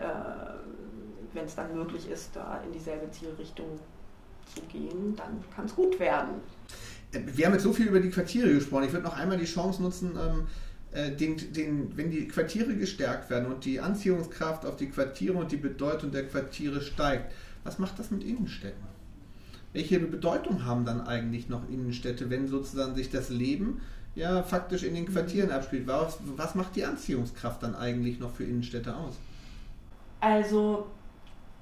wenn 1.33 1.45
es 1.45 1.55
dann 1.55 1.75
möglich 1.75 2.09
ist, 2.09 2.35
da 2.35 2.61
in 2.65 2.71
dieselbe 2.71 3.09
Zielrichtung 3.11 3.79
zu 4.53 4.61
gehen, 4.63 5.15
dann 5.15 5.43
kann 5.55 5.65
es 5.65 5.75
gut 5.75 5.99
werden. 5.99 6.35
Äh, 7.11 7.21
wir 7.25 7.45
haben 7.45 7.53
jetzt 7.53 7.63
so 7.63 7.73
viel 7.73 7.87
über 7.87 7.99
die 7.99 8.09
Quartiere 8.09 8.53
gesprochen. 8.53 8.85
Ich 8.85 8.93
würde 8.93 9.05
noch 9.05 9.17
einmal 9.17 9.37
die 9.37 9.45
Chance 9.45 9.81
nutzen, 9.81 10.17
ähm, 10.17 10.47
äh, 10.91 11.11
den, 11.11 11.37
den, 11.53 11.95
wenn 11.95 12.09
die 12.11 12.27
Quartiere 12.27 12.75
gestärkt 12.75 13.29
werden 13.29 13.51
und 13.51 13.65
die 13.65 13.79
Anziehungskraft 13.79 14.65
auf 14.65 14.75
die 14.75 14.89
Quartiere 14.89 15.37
und 15.37 15.51
die 15.51 15.57
Bedeutung 15.57 16.11
der 16.11 16.27
Quartiere 16.27 16.81
steigt, 16.81 17.31
was 17.63 17.77
macht 17.79 17.99
das 17.99 18.11
mit 18.11 18.23
Innenstädten? 18.23 18.89
Welche 19.73 19.99
Bedeutung 19.99 20.65
haben 20.65 20.85
dann 20.85 21.01
eigentlich 21.01 21.47
noch 21.47 21.69
Innenstädte, 21.69 22.29
wenn 22.31 22.47
sozusagen 22.47 22.95
sich 22.95 23.11
das 23.11 23.29
Leben 23.29 23.81
ja 24.15 24.41
faktisch 24.41 24.81
in 24.81 24.95
den 24.95 25.05
Quartieren 25.05 25.51
abspielt? 25.51 25.85
Was, 25.85 26.17
was 26.35 26.55
macht 26.55 26.75
die 26.75 26.85
Anziehungskraft 26.85 27.61
dann 27.61 27.75
eigentlich 27.75 28.19
noch 28.19 28.33
für 28.33 28.45
Innenstädte 28.45 28.95
aus? 28.95 29.13
Also 30.21 30.87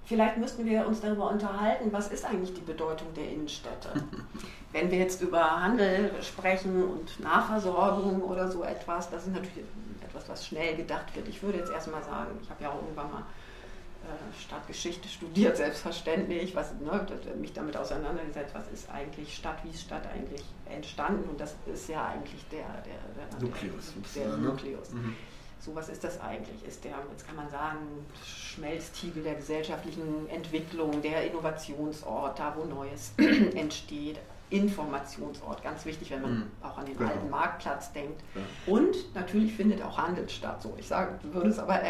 Vielleicht 0.07 0.37
müssten 0.37 0.65
wir 0.65 0.87
uns 0.87 1.01
darüber 1.01 1.29
unterhalten, 1.29 1.91
was 1.91 2.07
ist 2.07 2.23
eigentlich 2.23 2.53
die 2.53 2.61
Bedeutung 2.61 3.13
der 3.13 3.29
Innenstädte. 3.29 3.89
Wenn 4.71 4.89
wir 4.89 4.99
jetzt 4.99 5.21
über 5.21 5.61
Handel 5.61 6.11
sprechen 6.21 6.81
und 6.81 7.19
Nahversorgung 7.19 8.21
oder 8.21 8.49
so 8.49 8.63
etwas, 8.63 9.09
das 9.09 9.27
ist 9.27 9.33
natürlich 9.33 9.65
etwas, 10.01 10.29
was 10.29 10.47
schnell 10.47 10.77
gedacht 10.77 11.13
wird. 11.13 11.27
Ich 11.27 11.43
würde 11.43 11.57
jetzt 11.57 11.71
erstmal 11.71 12.01
sagen, 12.03 12.39
ich 12.41 12.49
habe 12.49 12.63
ja 12.63 12.69
auch 12.69 12.81
irgendwann 12.81 13.11
mal 13.11 13.19
äh, 13.19 14.41
Stadtgeschichte 14.41 15.09
studiert, 15.09 15.57
selbstverständlich, 15.65 16.55
was, 16.55 16.71
ne, 16.79 17.05
mich 17.41 17.51
damit 17.51 17.75
auseinandergesetzt, 17.75 18.55
was 18.55 18.69
ist 18.69 18.89
eigentlich 18.89 19.35
Stadt, 19.35 19.57
wie 19.65 19.71
ist 19.71 19.81
Stadt 19.81 20.07
eigentlich 20.07 20.45
entstanden 20.69 21.27
und 21.27 21.41
das 21.41 21.57
ist 21.65 21.89
ja 21.89 22.05
eigentlich 22.07 22.47
der, 22.47 22.65
der, 22.85 23.27
der 23.29 23.41
Nukleus. 23.41 23.93
Der, 24.15 24.27
der 24.29 24.37
Nukleus. 24.37 24.93
Mhm. 24.93 25.17
So 25.59 25.75
was 25.75 25.89
ist 25.89 26.03
das 26.03 26.19
eigentlich? 26.21 26.65
Ist 26.67 26.83
der, 26.83 26.95
jetzt 27.11 27.25
kann 27.25 27.35
man 27.35 27.49
sagen, 27.49 28.05
Schmelztiegel 28.23 29.23
der 29.23 29.35
gesellschaftlichen 29.35 30.29
Entwicklung, 30.29 31.01
der 31.01 31.25
Innovationsort, 31.25 32.39
da 32.39 32.55
wo 32.55 32.65
Neues 32.65 33.13
entsteht, 33.55 34.19
Informationsort, 34.49 35.61
ganz 35.61 35.85
wichtig, 35.85 36.11
wenn 36.11 36.21
man 36.21 36.35
mhm. 36.35 36.51
auch 36.63 36.77
an 36.77 36.85
den 36.85 36.97
genau. 36.97 37.09
alten 37.09 37.29
Marktplatz 37.29 37.91
denkt. 37.91 38.21
Ja. 38.33 38.41
Und 38.73 39.13
natürlich 39.13 39.53
findet 39.53 39.81
auch 39.81 39.97
Handel 39.97 40.29
statt. 40.29 40.61
So, 40.61 40.73
ich 40.77 40.87
sage, 40.87 41.19
würde 41.23 41.49
es 41.49 41.59
aber 41.59 41.81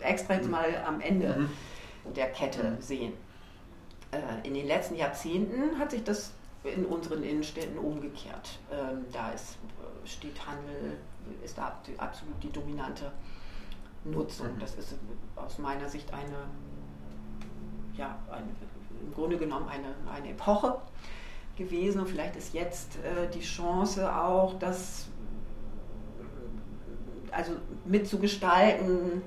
extra 0.00 0.34
jetzt 0.34 0.46
mhm. 0.46 0.50
mal 0.50 0.82
am 0.84 1.00
Ende 1.00 1.36
mhm. 1.38 2.14
der 2.14 2.30
Kette 2.32 2.70
mhm. 2.70 2.82
sehen. 2.82 3.12
Äh, 4.10 4.46
in 4.46 4.54
den 4.54 4.66
letzten 4.66 4.96
Jahrzehnten 4.96 5.78
hat 5.78 5.92
sich 5.92 6.02
das 6.02 6.32
in 6.64 6.84
unseren 6.86 7.22
Innenstädten 7.22 7.78
umgekehrt. 7.78 8.58
Ähm, 8.72 9.04
da 9.12 9.30
ist, 9.30 9.58
äh, 9.80 10.06
steht 10.06 10.44
Handel 10.44 10.98
ist 11.44 11.58
da 11.58 11.78
absolut 11.98 12.42
die 12.42 12.50
dominante 12.50 13.12
Nutzung. 14.04 14.54
Mhm. 14.54 14.60
Das 14.60 14.74
ist 14.74 14.94
aus 15.36 15.58
meiner 15.58 15.88
Sicht 15.88 16.12
eine, 16.12 16.46
ja, 17.96 18.18
eine, 18.30 18.46
im 19.04 19.14
Grunde 19.14 19.36
genommen 19.36 19.68
eine, 19.68 19.94
eine 20.12 20.30
Epoche 20.30 20.78
gewesen 21.56 22.00
und 22.00 22.08
vielleicht 22.08 22.36
ist 22.36 22.54
jetzt 22.54 22.96
äh, 22.96 23.28
die 23.32 23.40
Chance 23.40 24.14
auch, 24.14 24.58
das 24.58 25.06
also 27.30 27.52
mitzugestalten, 27.84 29.22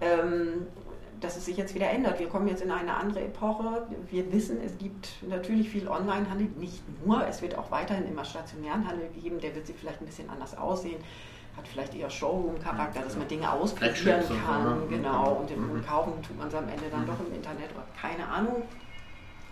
ähm, 0.00 0.66
dass 1.20 1.36
es 1.36 1.44
sich 1.44 1.56
jetzt 1.56 1.74
wieder 1.74 1.90
ändert. 1.90 2.18
Wir 2.18 2.28
kommen 2.28 2.48
jetzt 2.48 2.62
in 2.62 2.70
eine 2.70 2.94
andere 2.94 3.20
Epoche. 3.20 3.86
Wir 4.10 4.32
wissen, 4.32 4.58
es 4.64 4.78
gibt 4.78 5.22
natürlich 5.28 5.68
viel 5.68 5.86
Onlinehandel, 5.86 6.48
nicht 6.58 6.82
nur, 7.04 7.26
es 7.26 7.42
wird 7.42 7.58
auch 7.58 7.70
weiterhin 7.70 8.08
immer 8.08 8.24
stationären 8.24 8.88
Handel 8.88 9.08
geben, 9.08 9.38
der 9.38 9.54
wird 9.54 9.66
sich 9.66 9.76
vielleicht 9.76 10.00
ein 10.00 10.06
bisschen 10.06 10.30
anders 10.30 10.56
aussehen 10.56 11.02
hat 11.56 11.68
vielleicht 11.68 11.94
eher 11.94 12.08
Showroom-Charakter, 12.08 13.00
dass 13.00 13.16
man 13.16 13.28
Dinge 13.28 13.50
ausprobieren 13.50 14.22
kann, 14.46 14.88
genau, 14.88 15.32
und 15.40 15.50
den 15.50 15.60
mhm. 15.60 15.84
kaufen 15.84 16.12
tut 16.22 16.38
man 16.38 16.48
es 16.48 16.54
am 16.54 16.68
Ende 16.68 16.84
dann 16.90 17.02
mhm. 17.02 17.06
doch 17.06 17.20
im 17.26 17.34
Internet 17.34 17.70
keine 18.00 18.26
Ahnung. 18.26 18.62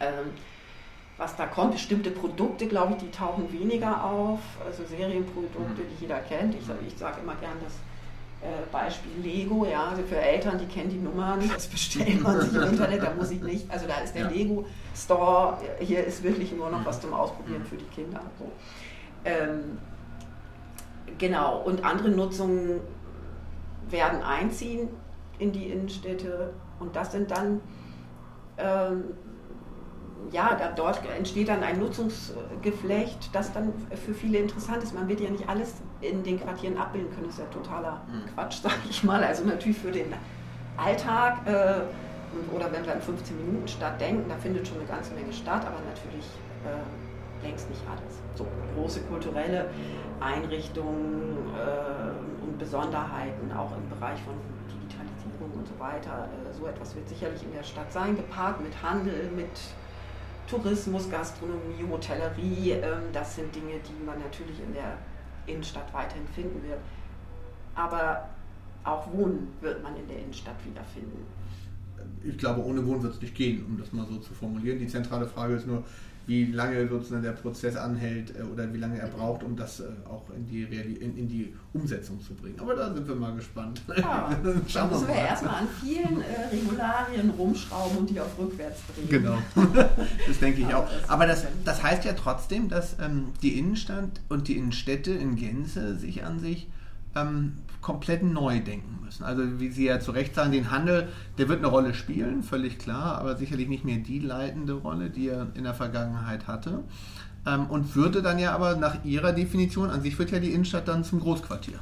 Ähm, 0.00 0.30
was 1.16 1.34
da 1.34 1.46
kommt, 1.46 1.72
bestimmte 1.72 2.12
Produkte, 2.12 2.68
glaube 2.68 2.92
ich, 2.92 2.98
die 2.98 3.10
tauchen 3.10 3.52
weniger 3.52 4.04
auf, 4.04 4.38
also 4.64 4.84
Serienprodukte, 4.84 5.82
mhm. 5.82 5.88
die 5.90 6.02
jeder 6.02 6.20
kennt. 6.20 6.54
Ich, 6.54 6.62
ich 6.86 6.96
sage 6.96 7.20
immer 7.20 7.34
gern 7.34 7.56
das 7.62 7.74
äh, 8.40 8.46
Beispiel 8.70 9.10
Lego, 9.20 9.66
ja, 9.66 9.88
also 9.88 10.02
für 10.04 10.16
Eltern, 10.16 10.58
die 10.58 10.66
kennen 10.66 10.90
die 10.90 10.98
Nummern, 10.98 11.40
das 11.52 11.66
bestellt 11.66 12.22
man 12.22 12.40
sich 12.40 12.54
im 12.54 12.62
Internet, 12.62 13.02
da 13.02 13.12
muss 13.12 13.32
ich 13.32 13.42
nicht, 13.42 13.68
also 13.68 13.88
da 13.88 13.98
ist 13.98 14.14
der 14.14 14.22
ja. 14.22 14.28
Lego 14.28 14.64
Store, 14.94 15.58
hier 15.80 16.04
ist 16.04 16.22
wirklich 16.22 16.52
nur 16.52 16.70
noch 16.70 16.84
was 16.84 17.00
zum 17.00 17.12
Ausprobieren 17.12 17.64
für 17.64 17.76
die 17.76 17.86
Kinder. 17.86 18.20
So. 18.38 18.44
Ähm, 19.24 19.78
Genau, 21.18 21.62
und 21.62 21.84
andere 21.84 22.10
Nutzungen 22.10 22.80
werden 23.88 24.22
einziehen 24.22 24.88
in 25.38 25.52
die 25.52 25.70
Innenstädte 25.70 26.52
und 26.80 26.94
das 26.94 27.12
sind 27.12 27.30
dann, 27.30 27.60
ähm, 28.58 29.04
ja, 30.30 30.54
da, 30.56 30.72
dort 30.72 31.00
entsteht 31.16 31.48
dann 31.48 31.62
ein 31.62 31.78
Nutzungsgeflecht, 31.78 33.30
das 33.32 33.52
dann 33.52 33.72
für 34.04 34.12
viele 34.12 34.38
interessant 34.38 34.82
ist. 34.82 34.94
Man 34.94 35.08
wird 35.08 35.20
ja 35.20 35.30
nicht 35.30 35.48
alles 35.48 35.74
in 36.00 36.22
den 36.22 36.40
Quartieren 36.40 36.76
abbilden 36.76 37.10
können, 37.10 37.26
das 37.26 37.38
ist 37.38 37.40
ja 37.40 37.46
totaler 37.46 38.02
mhm. 38.08 38.34
Quatsch, 38.34 38.58
sag 38.62 38.78
ich 38.88 39.02
mal. 39.04 39.22
Also 39.22 39.44
natürlich 39.44 39.78
für 39.78 39.92
den 39.92 40.12
Alltag 40.76 41.46
äh, 41.46 42.54
oder 42.54 42.70
wenn 42.72 42.84
wir 42.84 42.92
an 42.92 43.00
15 43.00 43.36
Minuten 43.36 43.68
Stadt 43.68 44.00
denken, 44.00 44.28
da 44.28 44.36
findet 44.36 44.68
schon 44.68 44.78
eine 44.78 44.86
ganze 44.86 45.14
Menge 45.14 45.32
statt, 45.32 45.64
aber 45.64 45.78
natürlich 45.88 46.26
äh, 46.64 47.07
längst 47.42 47.68
nicht 47.70 47.82
alles. 47.88 48.20
So 48.34 48.46
große 48.74 49.00
kulturelle 49.02 49.70
Einrichtungen 50.20 51.36
äh, 51.54 52.44
und 52.44 52.58
Besonderheiten, 52.58 53.52
auch 53.52 53.72
im 53.76 53.88
Bereich 53.88 54.20
von 54.22 54.34
Digitalisierung 54.68 55.50
und 55.58 55.66
so 55.66 55.78
weiter. 55.78 56.28
Äh, 56.28 56.52
so 56.52 56.66
etwas 56.66 56.94
wird 56.94 57.08
sicherlich 57.08 57.42
in 57.42 57.52
der 57.52 57.62
Stadt 57.62 57.92
sein, 57.92 58.16
gepaart 58.16 58.60
mit 58.60 58.82
Handel, 58.82 59.30
mit 59.34 59.50
Tourismus, 60.48 61.10
Gastronomie, 61.10 61.84
Hotellerie. 61.88 62.72
Äh, 62.72 62.82
das 63.12 63.36
sind 63.36 63.54
Dinge, 63.54 63.74
die 63.86 64.04
man 64.04 64.18
natürlich 64.18 64.60
in 64.60 64.72
der 64.72 64.98
Innenstadt 65.46 65.92
weiterhin 65.92 66.26
finden 66.28 66.62
wird. 66.62 66.80
Aber 67.74 68.28
auch 68.84 69.12
Wohnen 69.12 69.48
wird 69.60 69.82
man 69.82 69.96
in 69.96 70.06
der 70.08 70.18
Innenstadt 70.18 70.56
wiederfinden. 70.64 71.26
Ich 72.24 72.38
glaube, 72.38 72.64
ohne 72.64 72.84
Wohnen 72.86 73.02
wird 73.02 73.14
es 73.14 73.20
nicht 73.20 73.34
gehen, 73.34 73.64
um 73.66 73.78
das 73.78 73.92
mal 73.92 74.06
so 74.06 74.18
zu 74.18 74.32
formulieren. 74.34 74.78
Die 74.78 74.86
zentrale 74.86 75.26
Frage 75.26 75.54
ist 75.54 75.66
nur, 75.66 75.84
wie 76.28 76.44
lange 76.52 76.86
sozusagen 76.86 77.22
der 77.22 77.32
Prozess 77.32 77.74
anhält 77.74 78.34
äh, 78.38 78.42
oder 78.42 78.72
wie 78.72 78.76
lange 78.76 78.98
er 78.98 79.08
braucht, 79.08 79.42
um 79.42 79.56
das 79.56 79.80
äh, 79.80 79.84
auch 80.08 80.22
in 80.36 80.46
die, 80.46 80.62
in, 80.62 81.16
in, 81.16 81.28
die 81.28 81.54
Umsetzung 81.72 82.20
zu 82.20 82.34
bringen. 82.34 82.60
Aber 82.60 82.74
da 82.76 82.92
sind 82.92 83.08
wir 83.08 83.14
mal 83.14 83.34
gespannt. 83.34 83.80
Ja, 83.96 84.30
Schauen 84.68 84.90
müssen 84.90 85.08
wir, 85.08 85.14
wir 85.14 85.22
erstmal 85.22 85.54
an 85.62 85.68
vielen 85.82 86.20
äh, 86.20 86.54
Regularien 86.54 87.30
rumschrauben 87.30 87.98
und 87.98 88.10
die 88.10 88.20
auf 88.20 88.38
rückwärts 88.38 88.80
drehen. 88.94 89.08
Genau, 89.08 89.38
das 90.28 90.38
denke 90.38 90.60
ich 90.60 90.74
auch. 90.74 90.86
Aber 91.08 91.26
das, 91.26 91.46
das 91.64 91.82
heißt 91.82 92.04
ja 92.04 92.12
trotzdem, 92.12 92.68
dass 92.68 92.96
ähm, 93.00 93.28
die 93.42 93.58
Innenstadt 93.58 94.20
und 94.28 94.48
die 94.48 94.58
Innenstädte 94.58 95.12
in 95.12 95.36
Gänze 95.36 95.96
sich 95.96 96.24
an 96.24 96.40
sich 96.40 96.68
ähm, 97.22 97.52
komplett 97.80 98.22
neu 98.22 98.60
denken 98.60 98.98
müssen. 99.04 99.24
Also 99.24 99.60
wie 99.60 99.70
Sie 99.70 99.84
ja 99.84 100.00
zu 100.00 100.10
Recht 100.10 100.34
sagen, 100.34 100.52
den 100.52 100.70
Handel, 100.70 101.08
der 101.38 101.48
wird 101.48 101.58
eine 101.58 101.68
Rolle 101.68 101.94
spielen, 101.94 102.42
völlig 102.42 102.78
klar, 102.78 103.18
aber 103.18 103.36
sicherlich 103.36 103.68
nicht 103.68 103.84
mehr 103.84 103.98
die 103.98 104.18
leitende 104.18 104.74
Rolle, 104.74 105.10
die 105.10 105.28
er 105.28 105.48
in 105.54 105.64
der 105.64 105.74
Vergangenheit 105.74 106.46
hatte. 106.46 106.84
Ähm, 107.46 107.66
und 107.66 107.94
würde 107.94 108.22
dann 108.22 108.38
ja 108.38 108.54
aber 108.54 108.76
nach 108.76 109.04
Ihrer 109.04 109.32
Definition, 109.32 109.90
an 109.90 110.02
sich 110.02 110.18
wird 110.18 110.30
ja 110.30 110.40
die 110.40 110.52
Innenstadt 110.52 110.88
dann 110.88 111.04
zum 111.04 111.20
Großquartier. 111.20 111.78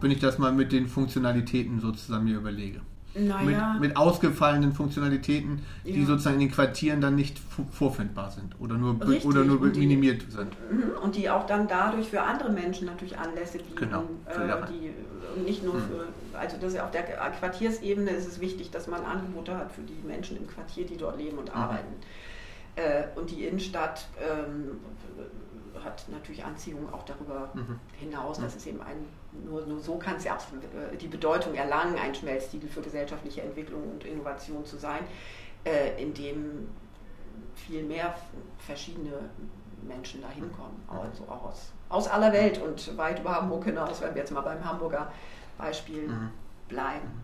Wenn 0.00 0.10
ich 0.10 0.20
das 0.20 0.38
mal 0.38 0.52
mit 0.52 0.72
den 0.72 0.86
Funktionalitäten 0.86 1.80
sozusagen 1.80 2.24
mir 2.24 2.36
überlege 2.36 2.80
naja. 3.14 3.72
mit, 3.74 3.80
mit, 3.80 3.96
ausgefallenen 3.96 4.72
Funktionalitäten, 4.72 5.64
die 5.84 6.00
ja. 6.00 6.06
sozusagen 6.06 6.34
in 6.34 6.48
den 6.48 6.50
Quartieren 6.50 7.00
dann 7.00 7.16
nicht 7.16 7.38
vorfindbar 7.72 8.30
sind 8.30 8.58
oder 8.60 8.76
nur, 8.76 8.96
oder 9.24 9.44
nur 9.44 9.70
die, 9.70 9.80
minimiert 9.80 10.22
sind. 10.30 10.52
Mhm. 10.70 11.02
Und 11.02 11.16
die 11.16 11.30
auch 11.30 11.46
dann 11.46 11.68
dadurch 11.68 12.08
für 12.08 12.22
andere 12.22 12.50
Menschen 12.50 12.86
natürlich 12.86 13.18
Anlässe 13.18 13.58
bieten. 13.58 13.76
Genau. 13.76 14.02
Äh, 14.26 14.66
die, 14.70 14.90
nicht 15.42 15.64
nur 15.64 15.74
mhm. 15.74 15.80
für, 15.80 16.38
also 16.38 16.56
das 16.60 16.74
ist 16.74 16.80
auf 16.80 16.90
der 16.90 17.02
Quartiersebene 17.02 18.10
ist 18.10 18.26
es 18.26 18.40
wichtig, 18.40 18.70
dass 18.70 18.86
man 18.86 19.04
Angebote 19.04 19.56
hat 19.56 19.72
für 19.72 19.82
die 19.82 20.06
Menschen 20.06 20.36
im 20.36 20.46
Quartier, 20.46 20.86
die 20.86 20.96
dort 20.96 21.18
leben 21.18 21.38
und 21.38 21.54
mhm. 21.54 21.60
arbeiten. 21.60 21.94
Äh, 22.76 23.04
und 23.14 23.30
die 23.30 23.44
Innenstadt 23.44 24.06
ähm, 24.18 24.80
hat 25.84 26.04
natürlich 26.08 26.44
Anziehung 26.44 26.92
auch 26.92 27.04
darüber 27.04 27.50
mhm. 27.54 27.78
hinaus. 27.98 28.38
Das 28.40 28.56
ist 28.56 28.66
eben 28.66 28.80
ein, 28.80 29.06
nur, 29.44 29.66
nur 29.66 29.80
so 29.80 29.96
kann 29.96 30.16
es 30.16 30.24
ja 30.24 30.36
auch 30.36 30.40
äh, 30.92 30.96
die 30.96 31.08
Bedeutung 31.08 31.54
erlangen, 31.54 31.96
ein 31.98 32.14
Schmelztiegel 32.14 32.68
für 32.68 32.80
gesellschaftliche 32.80 33.42
Entwicklung 33.42 33.82
und 33.92 34.04
Innovation 34.04 34.64
zu 34.64 34.76
sein, 34.76 35.00
äh, 35.64 36.00
in 36.02 36.14
dem 36.14 36.68
viel 37.54 37.82
mehr 37.82 38.14
verschiedene 38.58 39.12
Menschen 39.82 40.22
da 40.22 40.28
hinkommen, 40.28 40.82
mhm. 40.90 40.98
also 40.98 41.24
auch 41.28 41.44
aus, 41.44 41.72
aus 41.88 42.08
aller 42.08 42.32
Welt 42.32 42.60
und 42.60 42.96
weit 42.96 43.20
über 43.20 43.36
Hamburg 43.36 43.64
hinaus, 43.64 44.00
wenn 44.00 44.14
wir 44.14 44.22
jetzt 44.22 44.32
mal 44.32 44.40
beim 44.40 44.64
Hamburger 44.64 45.12
Beispiel 45.58 46.08
mhm. 46.08 46.30
bleiben. 46.68 47.22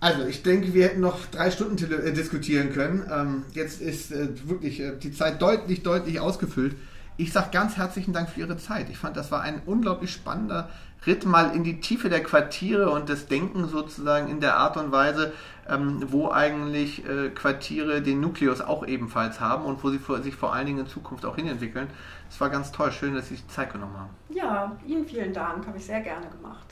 Also, 0.00 0.24
ich 0.26 0.42
denke, 0.42 0.72
wir 0.72 0.84
hätten 0.86 1.00
noch 1.00 1.26
drei 1.26 1.50
Stunden 1.50 1.76
äh, 1.92 2.12
diskutieren 2.12 2.72
können. 2.72 3.04
Ähm, 3.12 3.44
jetzt 3.52 3.82
ist 3.82 4.10
äh, 4.10 4.28
wirklich 4.48 4.80
äh, 4.80 4.96
die 4.96 5.12
Zeit 5.12 5.42
deutlich, 5.42 5.82
deutlich 5.82 6.20
ausgefüllt. 6.20 6.74
Ich 7.18 7.32
sage 7.32 7.48
ganz 7.52 7.76
herzlichen 7.76 8.14
Dank 8.14 8.30
für 8.30 8.40
Ihre 8.40 8.56
Zeit. 8.56 8.88
Ich 8.88 8.96
fand, 8.96 9.14
das 9.18 9.30
war 9.30 9.42
ein 9.42 9.60
unglaublich 9.66 10.10
spannender 10.10 10.70
Ritt 11.06 11.24
mal 11.24 11.54
in 11.54 11.64
die 11.64 11.80
Tiefe 11.80 12.08
der 12.08 12.22
Quartiere 12.22 12.90
und 12.90 13.08
des 13.08 13.26
Denken 13.26 13.68
sozusagen 13.68 14.28
in 14.28 14.40
der 14.40 14.56
Art 14.56 14.76
und 14.76 14.92
Weise, 14.92 15.32
ähm, 15.68 16.02
wo 16.08 16.30
eigentlich 16.30 17.06
äh, 17.06 17.30
Quartiere 17.30 18.02
den 18.02 18.20
Nukleus 18.20 18.60
auch 18.60 18.86
ebenfalls 18.86 19.40
haben 19.40 19.64
und 19.64 19.82
wo 19.82 19.90
sie 19.90 19.98
vor, 19.98 20.22
sich 20.22 20.34
vor 20.34 20.52
allen 20.52 20.66
Dingen 20.66 20.80
in 20.80 20.86
Zukunft 20.86 21.24
auch 21.24 21.36
hinentwickeln. 21.36 21.88
Es 22.28 22.40
war 22.40 22.50
ganz 22.50 22.70
toll, 22.72 22.92
schön, 22.92 23.14
dass 23.14 23.28
Sie 23.28 23.36
sich 23.36 23.48
Zeit 23.48 23.72
genommen 23.72 23.98
haben. 23.98 24.10
Ja, 24.28 24.76
Ihnen 24.86 25.06
vielen 25.06 25.32
Dank, 25.32 25.66
habe 25.66 25.78
ich 25.78 25.86
sehr 25.86 26.00
gerne 26.00 26.26
gemacht. 26.28 26.66